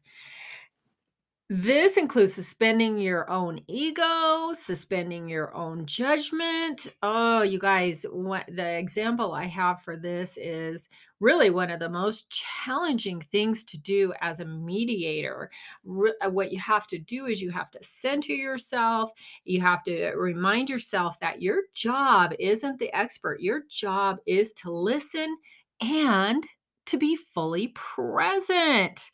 This 1.48 1.96
includes 1.96 2.34
suspending 2.34 2.98
your 2.98 3.30
own 3.30 3.60
ego, 3.68 4.52
suspending 4.52 5.28
your 5.28 5.54
own 5.54 5.86
judgment. 5.86 6.88
Oh, 7.04 7.42
you 7.42 7.60
guys, 7.60 8.04
what 8.10 8.46
the 8.48 8.76
example 8.76 9.32
I 9.32 9.44
have 9.44 9.80
for 9.80 9.96
this 9.96 10.36
is 10.36 10.88
really 11.20 11.50
one 11.50 11.70
of 11.70 11.78
the 11.78 11.88
most 11.88 12.28
challenging 12.30 13.20
things 13.30 13.62
to 13.62 13.78
do 13.78 14.12
as 14.20 14.40
a 14.40 14.44
mediator. 14.44 15.48
Re- 15.84 16.14
uh, 16.20 16.30
what 16.30 16.50
you 16.50 16.58
have 16.58 16.88
to 16.88 16.98
do 16.98 17.26
is 17.26 17.40
you 17.40 17.52
have 17.52 17.70
to 17.70 17.78
center 17.84 18.32
yourself. 18.32 19.12
You 19.44 19.60
have 19.60 19.84
to 19.84 20.14
remind 20.16 20.68
yourself 20.68 21.20
that 21.20 21.40
your 21.40 21.62
job 21.74 22.34
isn't 22.40 22.80
the 22.80 22.92
expert, 22.92 23.40
your 23.40 23.62
job 23.70 24.18
is 24.26 24.52
to 24.54 24.72
listen 24.72 25.36
and 25.80 26.44
to 26.86 26.98
be 26.98 27.14
fully 27.14 27.68
present. 27.68 29.12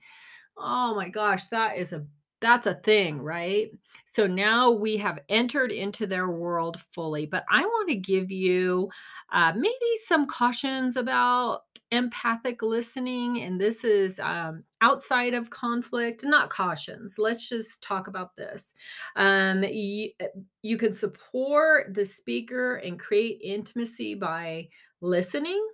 Oh 0.56 0.94
my 0.94 1.10
gosh, 1.10 1.46
that 1.48 1.76
is 1.76 1.92
a 1.92 2.06
that's 2.42 2.66
a 2.66 2.74
thing, 2.74 3.22
right? 3.22 3.70
So 4.04 4.26
now 4.26 4.70
we 4.70 4.98
have 4.98 5.20
entered 5.30 5.72
into 5.72 6.06
their 6.06 6.28
world 6.28 6.78
fully. 6.92 7.24
But 7.24 7.44
I 7.50 7.64
want 7.64 7.88
to 7.88 7.94
give 7.94 8.30
you 8.30 8.90
uh, 9.32 9.52
maybe 9.54 9.72
some 10.06 10.26
cautions 10.26 10.96
about 10.96 11.62
empathic 11.92 12.62
listening. 12.62 13.42
And 13.42 13.60
this 13.60 13.84
is 13.84 14.18
um, 14.18 14.64
outside 14.80 15.34
of 15.34 15.50
conflict, 15.50 16.24
not 16.24 16.50
cautions. 16.50 17.16
Let's 17.18 17.48
just 17.48 17.82
talk 17.82 18.08
about 18.08 18.36
this. 18.36 18.74
Um, 19.16 19.62
you, 19.62 20.10
you 20.62 20.76
can 20.76 20.92
support 20.92 21.94
the 21.94 22.04
speaker 22.04 22.76
and 22.76 22.98
create 22.98 23.40
intimacy 23.42 24.14
by 24.14 24.68
listening 25.00 25.64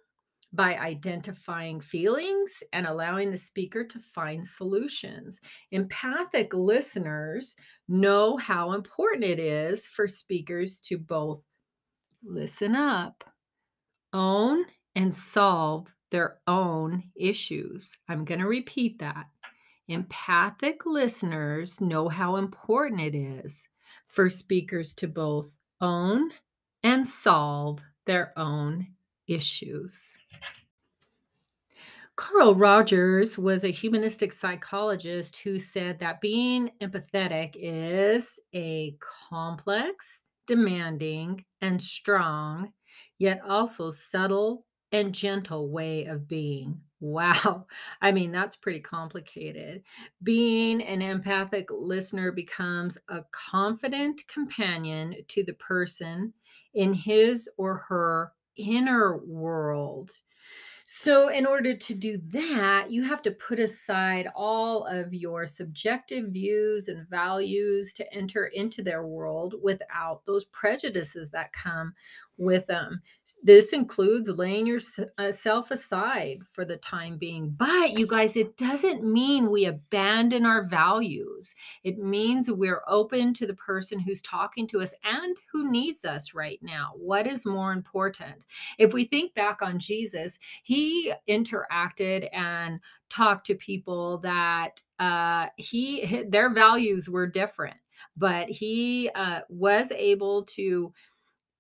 by 0.53 0.77
identifying 0.79 1.81
feelings 1.81 2.63
and 2.73 2.87
allowing 2.87 3.31
the 3.31 3.37
speaker 3.37 3.85
to 3.85 3.99
find 3.99 4.47
solutions. 4.47 5.41
Empathic 5.71 6.55
listeners 6.55 7.55
know 7.87 8.37
how 8.37 8.73
important 8.73 9.25
it 9.25 9.39
is 9.39 9.87
for 9.87 10.09
speakers 10.09 10.81
to 10.81 10.97
both 10.97 11.43
listen 12.25 12.75
up, 12.75 13.25
own, 14.13 14.65
and 14.95 15.15
solve 15.15 15.87
their 16.11 16.39
own 16.47 17.05
issues. 17.15 17.99
I'm 18.09 18.25
going 18.25 18.41
to 18.41 18.49
repeat 18.49 18.99
that. 19.01 19.27
Empathic 19.89 20.85
listeners 20.87 21.81
know 21.81 22.09
how 22.09 22.37
important 22.37 23.01
it 23.01 23.15
is 23.15 23.69
for 24.07 24.31
speakers 24.31 24.95
to 24.95 25.09
both 25.09 25.55
own 25.81 26.31
and 26.83 27.07
solve 27.07 27.81
their 28.07 28.33
own 28.39 28.87
issues. 29.29 30.19
Carl 32.19 32.57
Rogers 32.57 33.39
was 33.39 33.63
a 33.63 33.69
humanistic 33.69 34.33
psychologist 34.33 35.37
who 35.37 35.61
said 35.61 36.01
that 36.01 36.21
being 36.21 36.73
empathetic 36.83 37.53
is 37.55 38.41
a 38.53 38.97
complex, 39.31 40.25
demanding, 40.49 41.45
and 41.61 41.81
strong, 41.81 42.73
yet 43.19 43.41
also 43.47 43.91
subtle 43.91 44.67
and 44.91 45.15
gentle 45.15 45.71
way 45.71 46.07
of 46.07 46.27
being. 46.27 46.81
Wow. 47.01 47.67
I 48.03 48.11
mean, 48.11 48.33
that's 48.33 48.57
pretty 48.57 48.81
complicated. 48.81 49.85
Being 50.21 50.83
an 50.83 51.01
empathic 51.01 51.69
listener 51.71 52.33
becomes 52.33 52.99
a 53.09 53.21
confident 53.31 54.27
companion 54.27 55.15
to 55.29 55.45
the 55.45 55.53
person 55.53 56.35
in 56.75 56.95
his 56.95 57.49
or 57.57 57.77
her 57.77 58.33
inner 58.59 59.17
world. 59.19 60.13
So, 60.91 61.29
in 61.29 61.45
order 61.45 61.75
to 61.75 61.95
do 61.95 62.19
that, 62.29 62.91
you 62.91 63.03
have 63.03 63.21
to 63.23 63.31
put 63.31 63.59
aside 63.59 64.27
all 64.35 64.87
of 64.87 65.13
your 65.13 65.47
subjective 65.47 66.29
views 66.31 66.89
and 66.89 67.07
values 67.07 67.93
to 67.95 68.11
enter 68.15 68.47
into 68.47 68.83
their 68.83 69.07
world 69.07 69.55
without 69.63 70.25
those 70.25 70.47
prejudices 70.47 71.29
that 71.33 71.53
come 71.53 71.93
with 72.39 72.67
them. 72.67 73.03
This 73.43 73.73
includes 73.73 74.29
laying 74.29 74.67
yourself 74.67 75.71
uh, 75.71 75.75
aside 75.75 76.39
for 76.53 76.65
the 76.65 76.77
time 76.77 77.19
being. 77.19 77.51
But 77.51 77.93
you 77.93 78.07
guys, 78.07 78.37
it 78.37 78.57
doesn't 78.57 79.05
mean 79.05 79.51
we 79.51 79.67
abandon 79.67 80.47
our 80.47 80.65
values. 80.65 81.55
It 81.85 81.99
means 81.99 82.51
we're 82.51 82.83
open 82.87 83.35
to 83.35 83.47
the 83.47 83.55
person 83.55 83.99
who's 83.99 84.23
talking 84.23 84.67
to 84.69 84.81
us 84.81 84.95
and 85.05 85.37
who 85.53 85.71
needs 85.71 86.05
us 86.05 86.33
right 86.33 86.61
now. 86.63 86.93
What 86.97 87.27
is 87.27 87.45
more 87.45 87.73
important? 87.73 88.45
If 88.79 88.95
we 88.95 89.05
think 89.05 89.35
back 89.35 89.61
on 89.61 89.79
Jesus, 89.79 90.39
he 90.63 91.13
interacted 91.29 92.29
and 92.33 92.81
talked 93.11 93.47
to 93.47 93.55
people 93.55 94.19
that 94.19 94.83
uh, 94.99 95.47
he 95.57 96.25
their 96.29 96.51
values 96.51 97.09
were 97.09 97.27
different, 97.27 97.77
but 98.17 98.49
he 98.49 99.11
uh, 99.15 99.41
was 99.49 99.93
able 99.93 100.45
to 100.45 100.93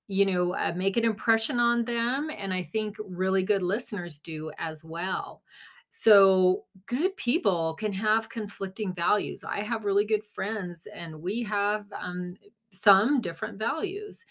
you 0.08 0.24
know, 0.24 0.54
uh, 0.54 0.72
make 0.74 0.96
an 0.96 1.04
impression 1.04 1.60
on 1.60 1.84
them. 1.84 2.30
And 2.36 2.52
I 2.52 2.62
think 2.72 2.96
really 2.98 3.42
good 3.42 3.62
listeners 3.62 4.18
do 4.18 4.50
as 4.58 4.82
well. 4.82 5.42
So, 5.90 6.64
good 6.86 7.16
people 7.16 7.74
can 7.74 7.92
have 7.94 8.28
conflicting 8.28 8.92
values. 8.92 9.42
I 9.42 9.62
have 9.62 9.86
really 9.86 10.04
good 10.04 10.22
friends, 10.22 10.86
and 10.94 11.22
we 11.22 11.42
have 11.44 11.86
um, 11.98 12.34
some 12.72 13.22
different 13.22 13.58
values. 13.58 14.26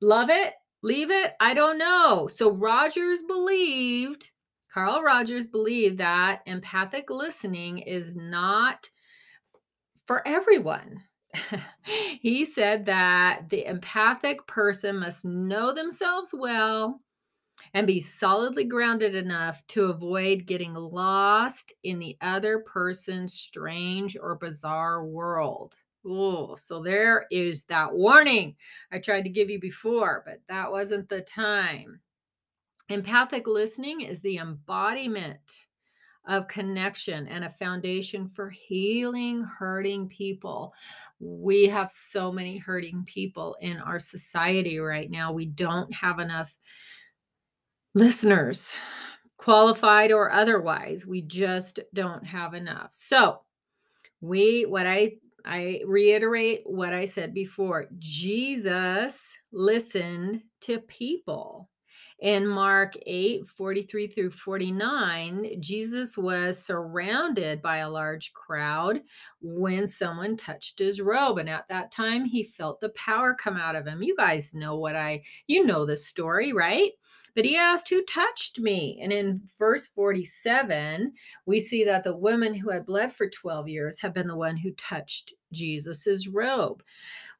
Love 0.00 0.30
it, 0.30 0.54
leave 0.82 1.10
it, 1.10 1.34
I 1.38 1.52
don't 1.52 1.76
know. 1.76 2.28
So, 2.28 2.50
Rogers 2.50 3.20
believed, 3.22 4.30
Carl 4.72 5.02
Rogers 5.02 5.46
believed 5.46 5.98
that 5.98 6.40
empathic 6.46 7.10
listening 7.10 7.78
is 7.78 8.14
not 8.14 8.88
for 10.06 10.26
everyone. 10.26 11.02
he 12.20 12.44
said 12.44 12.86
that 12.86 13.48
the 13.50 13.66
empathic 13.66 14.46
person 14.46 14.98
must 14.98 15.24
know 15.24 15.72
themselves 15.72 16.34
well 16.36 17.00
and 17.74 17.86
be 17.86 18.00
solidly 18.00 18.64
grounded 18.64 19.14
enough 19.14 19.66
to 19.68 19.84
avoid 19.84 20.46
getting 20.46 20.74
lost 20.74 21.72
in 21.82 21.98
the 21.98 22.16
other 22.20 22.60
person's 22.60 23.34
strange 23.34 24.16
or 24.16 24.36
bizarre 24.36 25.04
world. 25.04 25.74
Oh, 26.06 26.54
so 26.54 26.82
there 26.82 27.26
is 27.30 27.64
that 27.64 27.92
warning 27.92 28.54
I 28.92 28.98
tried 28.98 29.22
to 29.22 29.30
give 29.30 29.50
you 29.50 29.58
before, 29.58 30.22
but 30.24 30.40
that 30.48 30.70
wasn't 30.70 31.08
the 31.08 31.22
time. 31.22 32.00
Empathic 32.88 33.48
listening 33.48 34.02
is 34.02 34.20
the 34.20 34.38
embodiment 34.38 35.65
of 36.26 36.48
connection 36.48 37.26
and 37.28 37.44
a 37.44 37.50
foundation 37.50 38.28
for 38.28 38.50
healing 38.50 39.42
hurting 39.42 40.08
people. 40.08 40.74
We 41.20 41.66
have 41.66 41.90
so 41.90 42.32
many 42.32 42.58
hurting 42.58 43.04
people 43.06 43.56
in 43.60 43.78
our 43.78 44.00
society 44.00 44.78
right 44.78 45.10
now. 45.10 45.32
We 45.32 45.46
don't 45.46 45.92
have 45.94 46.18
enough 46.18 46.56
listeners, 47.94 48.72
qualified 49.36 50.12
or 50.12 50.32
otherwise. 50.32 51.06
We 51.06 51.22
just 51.22 51.80
don't 51.94 52.24
have 52.24 52.54
enough. 52.54 52.90
So, 52.92 53.40
we 54.20 54.64
what 54.64 54.86
I 54.86 55.12
I 55.44 55.82
reiterate 55.86 56.62
what 56.64 56.92
I 56.92 57.04
said 57.04 57.32
before. 57.32 57.86
Jesus 57.98 59.20
listened 59.52 60.42
to 60.62 60.80
people. 60.80 61.68
In 62.20 62.46
Mark 62.46 62.94
8 63.04 63.46
43 63.46 64.06
through 64.06 64.30
49, 64.30 65.60
Jesus 65.60 66.16
was 66.16 66.58
surrounded 66.58 67.60
by 67.60 67.78
a 67.78 67.90
large 67.90 68.32
crowd 68.32 69.00
when 69.42 69.86
someone 69.86 70.34
touched 70.34 70.78
his 70.78 71.02
robe. 71.02 71.36
And 71.36 71.48
at 71.50 71.68
that 71.68 71.92
time, 71.92 72.24
he 72.24 72.42
felt 72.42 72.80
the 72.80 72.88
power 72.90 73.34
come 73.34 73.58
out 73.58 73.76
of 73.76 73.86
him. 73.86 74.02
You 74.02 74.16
guys 74.16 74.54
know 74.54 74.76
what 74.78 74.96
I, 74.96 75.24
you 75.46 75.66
know 75.66 75.84
the 75.84 75.98
story, 75.98 76.54
right? 76.54 76.92
But 77.34 77.44
he 77.44 77.54
asked, 77.54 77.90
Who 77.90 78.02
touched 78.02 78.58
me? 78.58 78.98
And 79.02 79.12
in 79.12 79.42
verse 79.58 79.86
47, 79.86 81.12
we 81.44 81.60
see 81.60 81.84
that 81.84 82.02
the 82.02 82.16
woman 82.16 82.54
who 82.54 82.70
had 82.70 82.86
bled 82.86 83.12
for 83.12 83.28
12 83.28 83.68
years 83.68 84.00
had 84.00 84.14
been 84.14 84.26
the 84.26 84.36
one 84.36 84.56
who 84.56 84.70
touched 84.72 85.34
Jesus's 85.52 86.28
robe. 86.28 86.82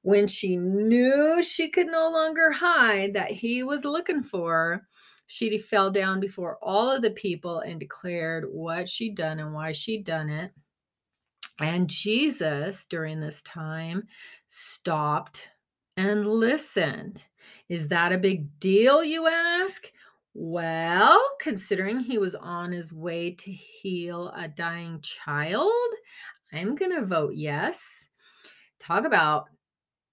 When 0.06 0.28
she 0.28 0.56
knew 0.56 1.42
she 1.42 1.68
could 1.68 1.88
no 1.88 2.08
longer 2.08 2.52
hide 2.52 3.14
that 3.14 3.32
he 3.32 3.64
was 3.64 3.84
looking 3.84 4.22
for 4.22 4.52
her, 4.52 4.88
she 5.26 5.58
fell 5.58 5.90
down 5.90 6.20
before 6.20 6.58
all 6.62 6.88
of 6.92 7.02
the 7.02 7.10
people 7.10 7.58
and 7.58 7.80
declared 7.80 8.44
what 8.48 8.88
she'd 8.88 9.16
done 9.16 9.40
and 9.40 9.52
why 9.52 9.72
she'd 9.72 10.04
done 10.04 10.30
it. 10.30 10.52
And 11.58 11.90
Jesus, 11.90 12.86
during 12.86 13.18
this 13.18 13.42
time, 13.42 14.04
stopped 14.46 15.48
and 15.96 16.24
listened. 16.24 17.26
Is 17.68 17.88
that 17.88 18.12
a 18.12 18.18
big 18.18 18.60
deal, 18.60 19.02
you 19.02 19.26
ask? 19.26 19.90
Well, 20.34 21.20
considering 21.40 21.98
he 21.98 22.18
was 22.18 22.36
on 22.36 22.70
his 22.70 22.92
way 22.92 23.32
to 23.32 23.50
heal 23.50 24.32
a 24.36 24.46
dying 24.46 25.00
child, 25.00 25.72
I'm 26.52 26.76
going 26.76 26.92
to 26.92 27.04
vote 27.04 27.32
yes. 27.34 28.06
Talk 28.78 29.04
about 29.04 29.48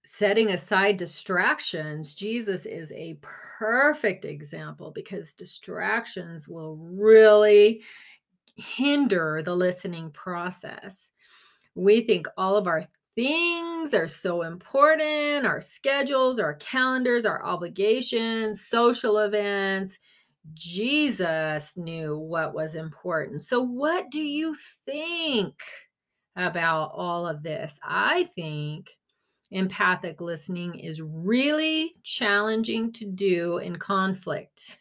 setting 0.04 0.50
aside 0.50 0.96
distractions. 0.96 2.14
Jesus 2.14 2.66
is 2.66 2.92
a 2.92 3.18
perfect 3.22 4.24
example 4.24 4.90
because 4.90 5.32
distractions 5.32 6.46
will 6.46 6.76
really 6.76 7.82
hinder 8.56 9.42
the 9.42 9.54
listening 9.54 10.10
process. 10.10 11.10
We 11.74 12.02
think 12.02 12.26
all 12.36 12.56
of 12.56 12.66
our 12.66 12.86
things 13.16 13.94
are 13.94 14.08
so 14.08 14.42
important 14.42 15.46
our 15.46 15.60
schedules, 15.60 16.38
our 16.38 16.54
calendars, 16.54 17.24
our 17.24 17.44
obligations, 17.44 18.66
social 18.66 19.18
events. 19.18 19.98
Jesus 20.52 21.76
knew 21.76 22.18
what 22.18 22.54
was 22.54 22.74
important. 22.74 23.40
So, 23.40 23.62
what 23.62 24.10
do 24.10 24.20
you 24.20 24.54
think 24.84 25.54
about 26.36 26.90
all 26.92 27.26
of 27.26 27.42
this? 27.42 27.78
I 27.82 28.24
think 28.34 28.90
empathic 29.50 30.20
listening 30.20 30.74
is 30.74 31.00
really 31.00 31.94
challenging 32.02 32.92
to 32.92 33.04
do 33.04 33.58
in 33.58 33.76
conflict, 33.76 34.76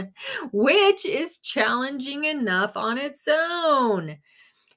which 0.52 1.04
is 1.04 1.38
challenging 1.38 2.24
enough 2.24 2.76
on 2.76 2.98
its 2.98 3.28
own. 3.28 4.16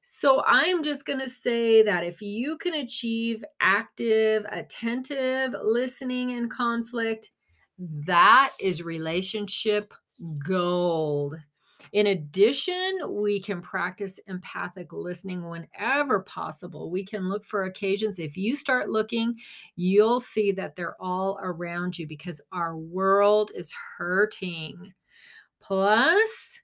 So 0.01 0.41
I'm 0.45 0.83
just 0.83 1.05
going 1.05 1.19
to 1.19 1.27
say 1.27 1.81
that 1.83 2.03
if 2.03 2.21
you 2.21 2.57
can 2.57 2.75
achieve 2.75 3.43
active, 3.59 4.45
attentive 4.49 5.53
listening 5.61 6.29
in 6.29 6.49
conflict, 6.49 7.31
that 7.77 8.51
is 8.59 8.81
relationship 8.81 9.93
gold. 10.47 11.35
In 11.93 12.07
addition, 12.07 12.99
we 13.09 13.41
can 13.41 13.61
practice 13.61 14.19
empathic 14.27 14.91
listening 14.91 15.47
whenever 15.47 16.21
possible. 16.21 16.89
We 16.89 17.05
can 17.05 17.29
look 17.29 17.45
for 17.45 17.63
occasions. 17.63 18.19
If 18.19 18.37
you 18.37 18.55
start 18.55 18.89
looking, 18.89 19.35
you'll 19.75 20.19
see 20.19 20.51
that 20.53 20.75
they're 20.75 21.01
all 21.01 21.39
around 21.41 21.97
you 21.97 22.07
because 22.07 22.41
our 22.51 22.77
world 22.77 23.51
is 23.55 23.73
hurting. 23.97 24.93
Plus, 25.61 26.59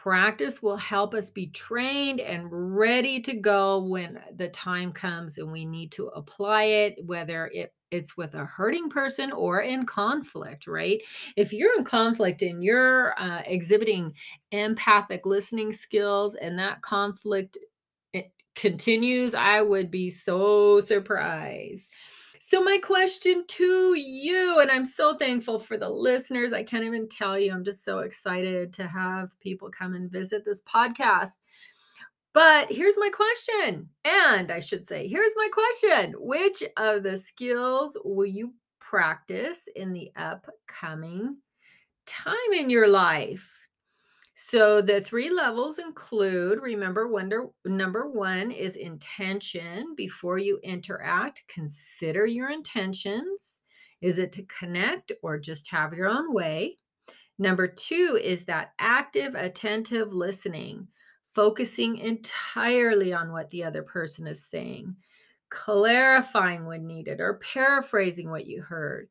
Practice 0.00 0.62
will 0.62 0.78
help 0.78 1.12
us 1.12 1.28
be 1.28 1.48
trained 1.48 2.20
and 2.20 2.48
ready 2.50 3.20
to 3.20 3.34
go 3.34 3.84
when 3.84 4.18
the 4.34 4.48
time 4.48 4.92
comes 4.92 5.36
and 5.36 5.52
we 5.52 5.66
need 5.66 5.92
to 5.92 6.06
apply 6.06 6.62
it, 6.62 7.04
whether 7.04 7.50
it, 7.52 7.74
it's 7.90 8.16
with 8.16 8.34
a 8.34 8.44
hurting 8.44 8.88
person 8.88 9.32
or 9.32 9.60
in 9.60 9.86
conflict, 9.86 10.66
right? 10.66 11.02
If 11.36 11.52
you're 11.52 11.76
in 11.76 11.84
conflict 11.84 12.42
and 12.42 12.62
you're 12.62 13.18
uh, 13.20 13.42
exhibiting 13.46 14.14
empathic 14.52 15.26
listening 15.26 15.72
skills 15.72 16.34
and 16.34 16.58
that 16.58 16.82
conflict 16.82 17.58
eh, 18.14 18.22
continues, 18.54 19.34
I 19.34 19.62
would 19.62 19.90
be 19.90 20.10
so 20.10 20.80
surprised. 20.80 21.90
So, 22.42 22.62
my 22.62 22.78
question 22.78 23.44
to 23.48 23.94
you, 23.98 24.60
and 24.60 24.70
I'm 24.70 24.86
so 24.86 25.14
thankful 25.14 25.58
for 25.58 25.76
the 25.76 25.90
listeners. 25.90 26.54
I 26.54 26.62
can't 26.62 26.84
even 26.84 27.06
tell 27.06 27.38
you, 27.38 27.52
I'm 27.52 27.64
just 27.64 27.84
so 27.84 27.98
excited 27.98 28.72
to 28.74 28.86
have 28.86 29.38
people 29.40 29.70
come 29.70 29.94
and 29.94 30.10
visit 30.10 30.46
this 30.46 30.62
podcast. 30.62 31.36
But 32.32 32.70
here's 32.70 32.96
my 32.96 33.10
question, 33.10 33.88
and 34.04 34.52
I 34.52 34.60
should 34.60 34.86
say, 34.86 35.08
here's 35.08 35.32
my 35.36 35.48
question 35.52 36.14
Which 36.18 36.62
of 36.76 37.02
the 37.02 37.16
skills 37.16 37.96
will 38.04 38.26
you 38.26 38.54
practice 38.78 39.68
in 39.74 39.92
the 39.92 40.12
upcoming 40.16 41.38
time 42.06 42.52
in 42.54 42.70
your 42.70 42.88
life? 42.88 43.50
So 44.42 44.80
the 44.80 45.02
three 45.02 45.28
levels 45.28 45.78
include 45.78 46.62
remember 46.62 47.08
wonder, 47.08 47.48
number 47.66 48.08
1 48.08 48.50
is 48.52 48.76
intention 48.76 49.94
before 49.96 50.38
you 50.38 50.58
interact 50.62 51.44
consider 51.46 52.24
your 52.24 52.50
intentions. 52.50 53.62
Is 54.00 54.18
it 54.18 54.32
to 54.32 54.44
connect 54.44 55.12
or 55.22 55.38
just 55.38 55.70
have 55.70 55.92
your 55.92 56.08
own 56.08 56.32
way? 56.32 56.78
Number 57.38 57.68
2 57.68 58.18
is 58.22 58.44
that 58.44 58.72
active 58.78 59.34
attentive 59.34 60.14
listening 60.14 60.88
focusing 61.32 61.98
entirely 61.98 63.12
on 63.12 63.32
what 63.32 63.50
the 63.50 63.64
other 63.64 63.82
person 63.82 64.26
is 64.26 64.44
saying 64.44 64.96
clarifying 65.50 66.64
when 66.64 66.86
needed 66.86 67.20
or 67.20 67.34
paraphrasing 67.34 68.30
what 68.30 68.46
you 68.46 68.62
heard. 68.62 69.08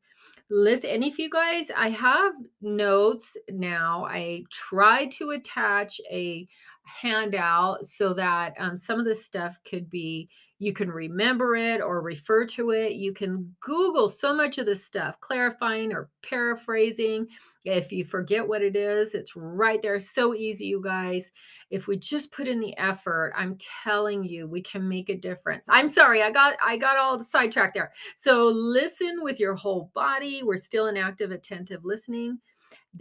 Listen 0.52 0.90
and 0.90 1.04
if 1.04 1.16
you 1.16 1.30
guys 1.30 1.70
i 1.76 1.88
have 1.90 2.32
notes 2.60 3.36
now. 3.50 4.04
I 4.06 4.42
try 4.50 5.06
to 5.06 5.30
attach 5.30 6.00
a 6.10 6.48
handout 6.82 7.86
so 7.86 8.12
that 8.14 8.54
um, 8.58 8.76
some 8.76 8.98
of 8.98 9.04
this 9.04 9.24
stuff 9.24 9.60
could 9.64 9.88
be 9.88 10.28
you 10.60 10.74
can 10.74 10.90
remember 10.90 11.56
it 11.56 11.80
or 11.80 12.02
refer 12.02 12.44
to 12.44 12.70
it. 12.70 12.92
You 12.92 13.14
can 13.14 13.56
google 13.60 14.10
so 14.10 14.34
much 14.34 14.58
of 14.58 14.66
this 14.66 14.84
stuff 14.84 15.18
clarifying 15.18 15.90
or 15.90 16.10
paraphrasing 16.22 17.26
if 17.64 17.90
you 17.90 18.04
forget 18.04 18.46
what 18.46 18.62
it 18.62 18.76
is 18.76 19.14
it's 19.14 19.36
right 19.36 19.82
there 19.82 19.98
so 19.98 20.34
easy 20.34 20.66
you 20.66 20.80
guys. 20.82 21.30
If 21.70 21.86
we 21.86 21.98
just 21.98 22.30
put 22.30 22.46
in 22.46 22.60
the 22.60 22.76
effort 22.76 23.32
i'm 23.36 23.56
telling 23.82 24.22
you 24.22 24.46
we 24.46 24.60
can 24.60 24.86
make 24.86 25.08
a 25.08 25.16
difference. 25.16 25.64
I'm 25.68 25.88
sorry 25.88 26.22
i 26.22 26.30
got 26.30 26.54
i 26.64 26.76
got 26.76 26.98
all 26.98 27.16
the 27.16 27.24
sidetracked 27.24 27.74
there. 27.74 27.92
So 28.14 28.48
listen 28.48 29.22
with 29.22 29.40
your 29.40 29.54
whole 29.54 29.90
body. 29.94 30.42
We're 30.42 30.58
still 30.58 30.88
in 30.88 30.96
active 30.96 31.30
attentive 31.30 31.84
listening. 31.84 32.38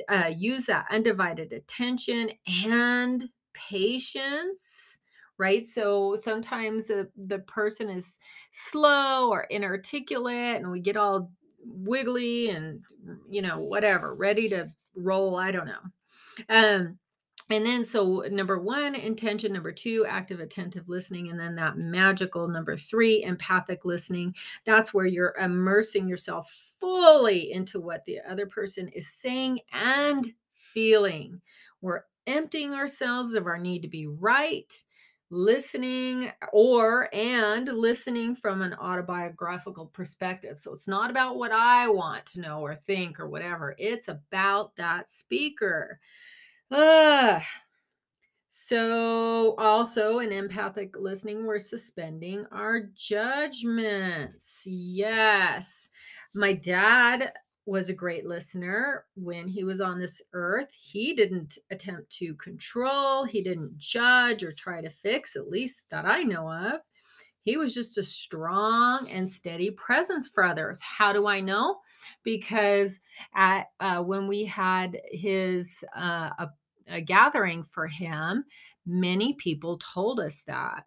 Uh, 0.07 0.31
use 0.33 0.65
that 0.65 0.85
undivided 0.89 1.51
attention 1.51 2.31
and 2.63 3.27
patience 3.53 4.88
right? 5.39 5.65
So 5.65 6.15
sometimes 6.15 6.87
the, 6.87 7.09
the 7.17 7.39
person 7.39 7.89
is 7.89 8.19
slow 8.51 9.29
or 9.29 9.43
inarticulate 9.49 10.57
and 10.57 10.69
we 10.69 10.81
get 10.81 10.97
all 10.97 11.31
wiggly 11.65 12.49
and 12.49 12.81
you 13.29 13.41
know 13.41 13.59
whatever 13.59 14.15
ready 14.15 14.47
to 14.47 14.65
roll 14.95 15.35
i 15.35 15.51
don't 15.51 15.67
know. 15.67 15.81
Um 16.49 16.99
and 17.51 17.65
then 17.65 17.83
so 17.83 18.23
number 18.29 18.59
one 18.59 18.93
intention 18.93 19.51
number 19.53 19.71
two 19.71 20.05
active 20.07 20.39
attentive 20.39 20.87
listening 20.87 21.29
and 21.29 21.39
then 21.39 21.55
that 21.55 21.77
magical 21.77 22.47
number 22.47 22.77
three 22.77 23.23
empathic 23.23 23.85
listening. 23.85 24.35
That's 24.65 24.93
where 24.93 25.07
you're 25.07 25.35
immersing 25.39 26.07
yourself 26.07 26.53
fully 26.79 27.51
into 27.51 27.79
what 27.79 28.05
the 28.05 28.19
other 28.29 28.45
person 28.45 28.87
is 28.89 29.11
saying 29.11 29.61
and 29.73 30.31
feeling. 30.53 31.41
We're 31.81 32.03
emptying 32.27 32.75
ourselves 32.75 33.33
of 33.33 33.47
our 33.47 33.57
need 33.57 33.81
to 33.81 33.87
be 33.87 34.05
right 34.05 34.71
listening 35.29 36.31
or 36.51 37.13
and 37.13 37.67
listening 37.67 38.35
from 38.35 38.61
an 38.61 38.73
autobiographical 38.73 39.87
perspective. 39.87 40.57
So 40.59 40.73
it's 40.73 40.87
not 40.87 41.11
about 41.11 41.37
what 41.37 41.51
i 41.51 41.87
want 41.87 42.25
to 42.27 42.41
know 42.41 42.61
or 42.61 42.75
think 42.75 43.19
or 43.19 43.27
whatever 43.27 43.75
it's 43.77 44.07
about 44.07 44.75
that 44.77 45.09
speaker. 45.09 45.99
Uh, 46.71 47.39
so 48.49 49.55
also 49.57 50.19
in 50.19 50.31
empathic 50.31 50.95
listening 50.97 51.45
we're 51.45 51.59
suspending 51.59 52.45
our 52.51 52.81
judgments. 52.95 54.63
Yes. 54.65 55.89
My 56.33 56.53
dad 56.53 57.33
was 57.65 57.89
a 57.89 57.93
great 57.93 58.25
listener 58.25 59.05
when 59.15 59.47
he 59.47 59.63
was 59.63 59.81
on 59.81 59.99
this 59.99 60.21
earth. 60.33 60.69
He 60.73 61.13
didn't 61.13 61.57
attempt 61.71 62.11
to 62.17 62.33
control, 62.35 63.25
he 63.25 63.41
didn't 63.41 63.77
judge 63.77 64.43
or 64.43 64.51
try 64.51 64.81
to 64.81 64.89
fix, 64.89 65.35
at 65.35 65.49
least 65.49 65.83
that 65.91 66.05
I 66.05 66.23
know 66.23 66.51
of. 66.51 66.81
He 67.43 67.57
was 67.57 67.73
just 67.73 67.97
a 67.97 68.03
strong 68.03 69.09
and 69.09 69.29
steady 69.29 69.71
presence 69.71 70.27
for 70.27 70.43
others. 70.43 70.81
How 70.81 71.13
do 71.13 71.25
I 71.25 71.39
know? 71.39 71.77
Because 72.23 72.99
at 73.33 73.67
uh, 73.79 74.03
when 74.03 74.27
we 74.27 74.45
had 74.45 74.99
his 75.11 75.83
uh, 75.95 76.29
a, 76.37 76.49
a 76.87 77.01
gathering 77.01 77.63
for 77.63 77.87
him, 77.87 78.43
many 78.85 79.33
people 79.33 79.77
told 79.77 80.19
us 80.19 80.43
that 80.47 80.83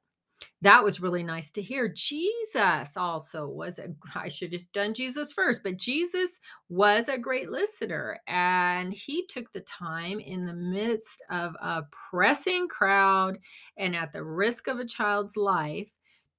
that 0.62 0.84
was 0.84 1.00
really 1.00 1.22
nice 1.22 1.50
to 1.52 1.62
hear. 1.62 1.88
Jesus 1.88 2.96
also 2.96 3.46
was 3.46 3.78
a, 3.78 3.88
I 4.14 4.28
should 4.28 4.52
have 4.52 4.70
done 4.72 4.94
Jesus 4.94 5.32
first, 5.32 5.62
but 5.62 5.76
Jesus 5.76 6.38
was 6.68 7.08
a 7.08 7.18
great 7.18 7.48
listener 7.48 8.20
and 8.26 8.92
he 8.92 9.26
took 9.26 9.52
the 9.52 9.60
time 9.60 10.20
in 10.20 10.46
the 10.46 10.54
midst 10.54 11.22
of 11.30 11.54
a 11.60 11.84
pressing 12.10 12.68
crowd 12.68 13.38
and 13.76 13.96
at 13.96 14.12
the 14.12 14.24
risk 14.24 14.68
of 14.68 14.78
a 14.78 14.86
child's 14.86 15.36
life 15.36 15.90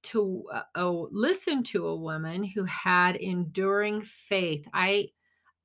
to 0.04 0.44
uh, 0.52 0.62
oh, 0.74 1.08
listen 1.10 1.62
to 1.62 1.86
a 1.86 1.96
woman 1.96 2.44
who 2.44 2.64
had 2.64 3.16
enduring 3.16 4.02
faith. 4.02 4.66
I 4.72 5.08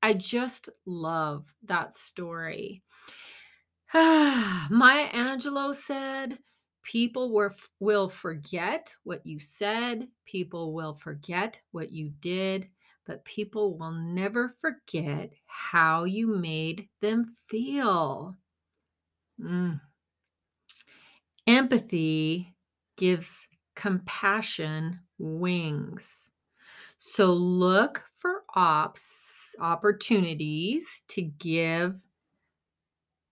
I 0.02 0.14
just 0.14 0.70
love 0.86 1.54
that 1.64 1.94
story. 1.94 2.84
Maya 3.94 5.10
Angelou 5.12 5.76
said, 5.76 6.38
People 6.84 7.32
were, 7.32 7.54
will 7.80 8.10
forget 8.10 8.94
what 9.04 9.26
you 9.26 9.40
said, 9.40 10.08
people 10.26 10.74
will 10.74 10.96
forget 10.96 11.60
what 11.72 11.92
you 11.92 12.12
did, 12.20 12.70
but 13.06 13.26
people 13.26 13.78
will 13.78 13.92
never 13.92 14.56
forget 14.62 15.32
how 15.46 16.04
you 16.06 16.28
made 16.28 16.88
them 17.02 17.26
feel. 17.48 18.36
Mm. 19.42 19.82
Empathy 21.48 22.56
gives 22.98 23.48
compassion 23.76 25.00
wings. 25.18 26.30
So 26.98 27.32
look 27.34 28.04
for 28.20 28.44
ops 28.56 29.56
opportunities 29.60 31.02
to 31.08 31.22
give 31.22 31.96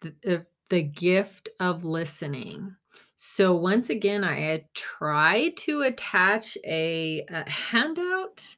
the, 0.01 0.45
the 0.69 0.81
gift 0.81 1.49
of 1.59 1.85
listening. 1.85 2.75
So 3.19 3.55
once 3.55 3.89
again, 3.89 4.23
I 4.23 4.39
had 4.39 4.71
tried 4.75 5.57
to 5.57 5.81
attach 5.81 6.55
a, 6.63 7.25
a, 7.27 7.49
handout 7.49 8.55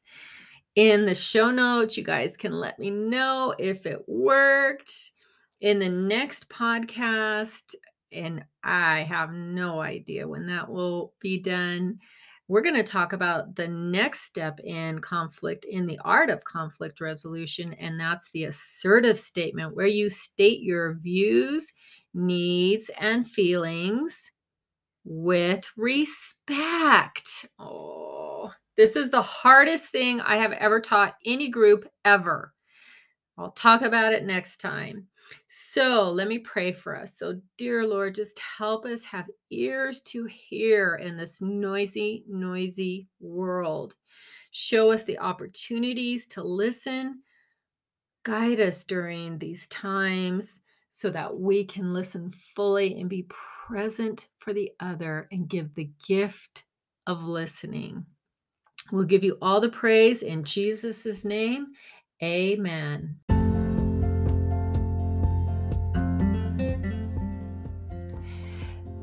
in 0.75 1.05
the 1.05 1.15
show 1.15 1.49
notes. 1.49 1.95
You 1.95 2.03
guys 2.03 2.35
can 2.35 2.51
let 2.51 2.77
me 2.77 2.91
know 2.91 3.55
if 3.57 3.85
it 3.85 4.03
worked. 4.07 5.11
In 5.61 5.79
the 5.79 5.89
next 5.89 6.49
podcast, 6.49 7.75
and 8.13 8.43
I 8.63 9.03
have 9.03 9.31
no 9.31 9.81
idea 9.81 10.27
when 10.27 10.47
that 10.47 10.69
will 10.69 11.13
be 11.19 11.37
done. 11.37 11.99
We're 12.47 12.61
going 12.61 12.75
to 12.75 12.83
talk 12.83 13.13
about 13.13 13.55
the 13.55 13.67
next 13.67 14.21
step 14.21 14.59
in 14.61 14.99
conflict, 14.99 15.65
in 15.65 15.85
the 15.85 15.99
art 15.99 16.29
of 16.29 16.43
conflict 16.43 16.99
resolution, 17.01 17.73
and 17.73 17.99
that's 17.99 18.29
the 18.31 18.45
assertive 18.45 19.19
statement, 19.19 19.75
where 19.75 19.87
you 19.87 20.09
state 20.09 20.61
your 20.61 20.95
views, 20.95 21.73
needs, 22.13 22.89
and 22.99 23.29
feelings 23.29 24.31
with 25.03 25.69
respect. 25.75 27.45
Oh, 27.57 28.51
this 28.77 28.95
is 28.95 29.09
the 29.09 29.21
hardest 29.21 29.91
thing 29.91 30.21
I 30.21 30.38
have 30.38 30.53
ever 30.53 30.79
taught 30.79 31.15
any 31.25 31.49
group 31.49 31.89
ever. 32.05 32.53
I'll 33.38 33.51
talk 33.51 33.81
about 33.81 34.12
it 34.12 34.25
next 34.25 34.57
time. 34.57 35.07
So 35.47 36.09
let 36.12 36.27
me 36.27 36.39
pray 36.39 36.73
for 36.73 36.97
us. 36.97 37.17
So, 37.17 37.39
dear 37.57 37.85
Lord, 37.85 38.15
just 38.15 38.38
help 38.39 38.85
us 38.85 39.05
have 39.05 39.27
ears 39.49 40.01
to 40.01 40.25
hear 40.25 40.95
in 40.95 41.15
this 41.15 41.41
noisy, 41.41 42.25
noisy 42.27 43.07
world. 43.21 43.95
Show 44.51 44.91
us 44.91 45.03
the 45.03 45.19
opportunities 45.19 46.25
to 46.27 46.43
listen. 46.43 47.21
Guide 48.23 48.59
us 48.59 48.83
during 48.83 49.38
these 49.38 49.67
times 49.67 50.62
so 50.89 51.09
that 51.09 51.39
we 51.39 51.63
can 51.63 51.93
listen 51.93 52.33
fully 52.55 52.99
and 52.99 53.09
be 53.09 53.23
present 53.69 54.27
for 54.39 54.51
the 54.51 54.71
other 54.79 55.27
and 55.32 55.47
give 55.47 55.75
the 55.75 55.89
gift 56.08 56.63
of 57.05 57.23
listening. 57.23 58.05
We'll 58.91 59.05
give 59.05 59.23
you 59.23 59.38
all 59.41 59.62
the 59.62 59.69
praise 59.69 60.23
in 60.23 60.43
Jesus' 60.43 61.23
name. 61.23 61.67
Amen. 62.23 63.17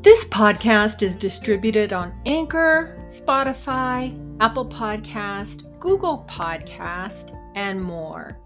This 0.03 0.25
podcast 0.27 1.03
is 1.03 1.15
distributed 1.15 1.93
on 1.93 2.13
Anchor, 2.27 3.01
Spotify, 3.07 4.19
Apple 4.41 4.69
Podcast, 4.69 5.79
Google 5.79 6.27
Podcast, 6.29 7.37
and 7.55 7.81
more. 7.81 8.37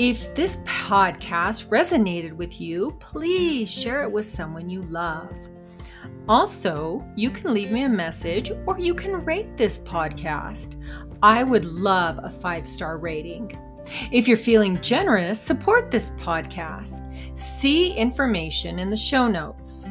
If 0.00 0.32
this 0.32 0.58
podcast 0.58 1.66
resonated 1.70 2.32
with 2.32 2.60
you, 2.60 2.96
please 3.00 3.68
share 3.68 4.04
it 4.04 4.12
with 4.12 4.26
someone 4.26 4.68
you 4.68 4.82
love. 4.82 5.36
Also, 6.28 7.04
you 7.16 7.30
can 7.30 7.52
leave 7.52 7.72
me 7.72 7.82
a 7.82 7.88
message 7.88 8.52
or 8.64 8.78
you 8.78 8.94
can 8.94 9.24
rate 9.24 9.56
this 9.56 9.76
podcast. 9.76 10.80
I 11.20 11.42
would 11.42 11.64
love 11.64 12.20
a 12.22 12.30
five 12.30 12.68
star 12.68 12.96
rating. 12.98 13.58
If 14.12 14.28
you're 14.28 14.36
feeling 14.36 14.80
generous, 14.80 15.40
support 15.40 15.90
this 15.90 16.10
podcast. 16.10 17.02
See 17.36 17.92
information 17.94 18.78
in 18.78 18.90
the 18.90 18.96
show 18.96 19.26
notes. 19.26 19.90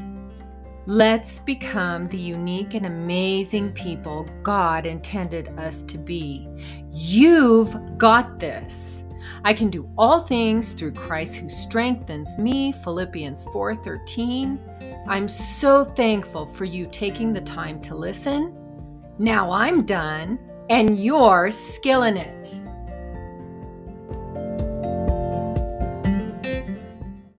Let's 0.85 1.39
become 1.39 2.07
the 2.07 2.17
unique 2.17 2.75
and 2.75 2.85
amazing 2.85 3.73
people 3.73 4.25
God 4.41 4.85
intended 4.85 5.49
us 5.59 5.83
to 5.83 5.97
be. 5.97 6.47
You've 6.93 7.75
got 7.97 8.39
this. 8.39 8.96
I 9.47 9.53
can 9.53 9.69
do 9.69 9.89
all 9.97 10.19
things 10.19 10.73
through 10.73 10.91
Christ 10.91 11.37
who 11.37 11.49
strengthens 11.49 12.37
me. 12.37 12.73
Philippians 12.73 13.45
4:13. 13.45 14.59
I'm 15.07 15.29
so 15.29 15.85
thankful 15.85 16.47
for 16.47 16.65
you 16.65 16.85
taking 16.91 17.31
the 17.31 17.39
time 17.39 17.79
to 17.83 17.95
listen. 17.95 18.53
Now 19.19 19.49
I'm 19.49 19.85
done 19.85 20.37
and 20.69 20.99
you're 20.99 21.49
skilling 21.51 22.17
it. 22.17 22.59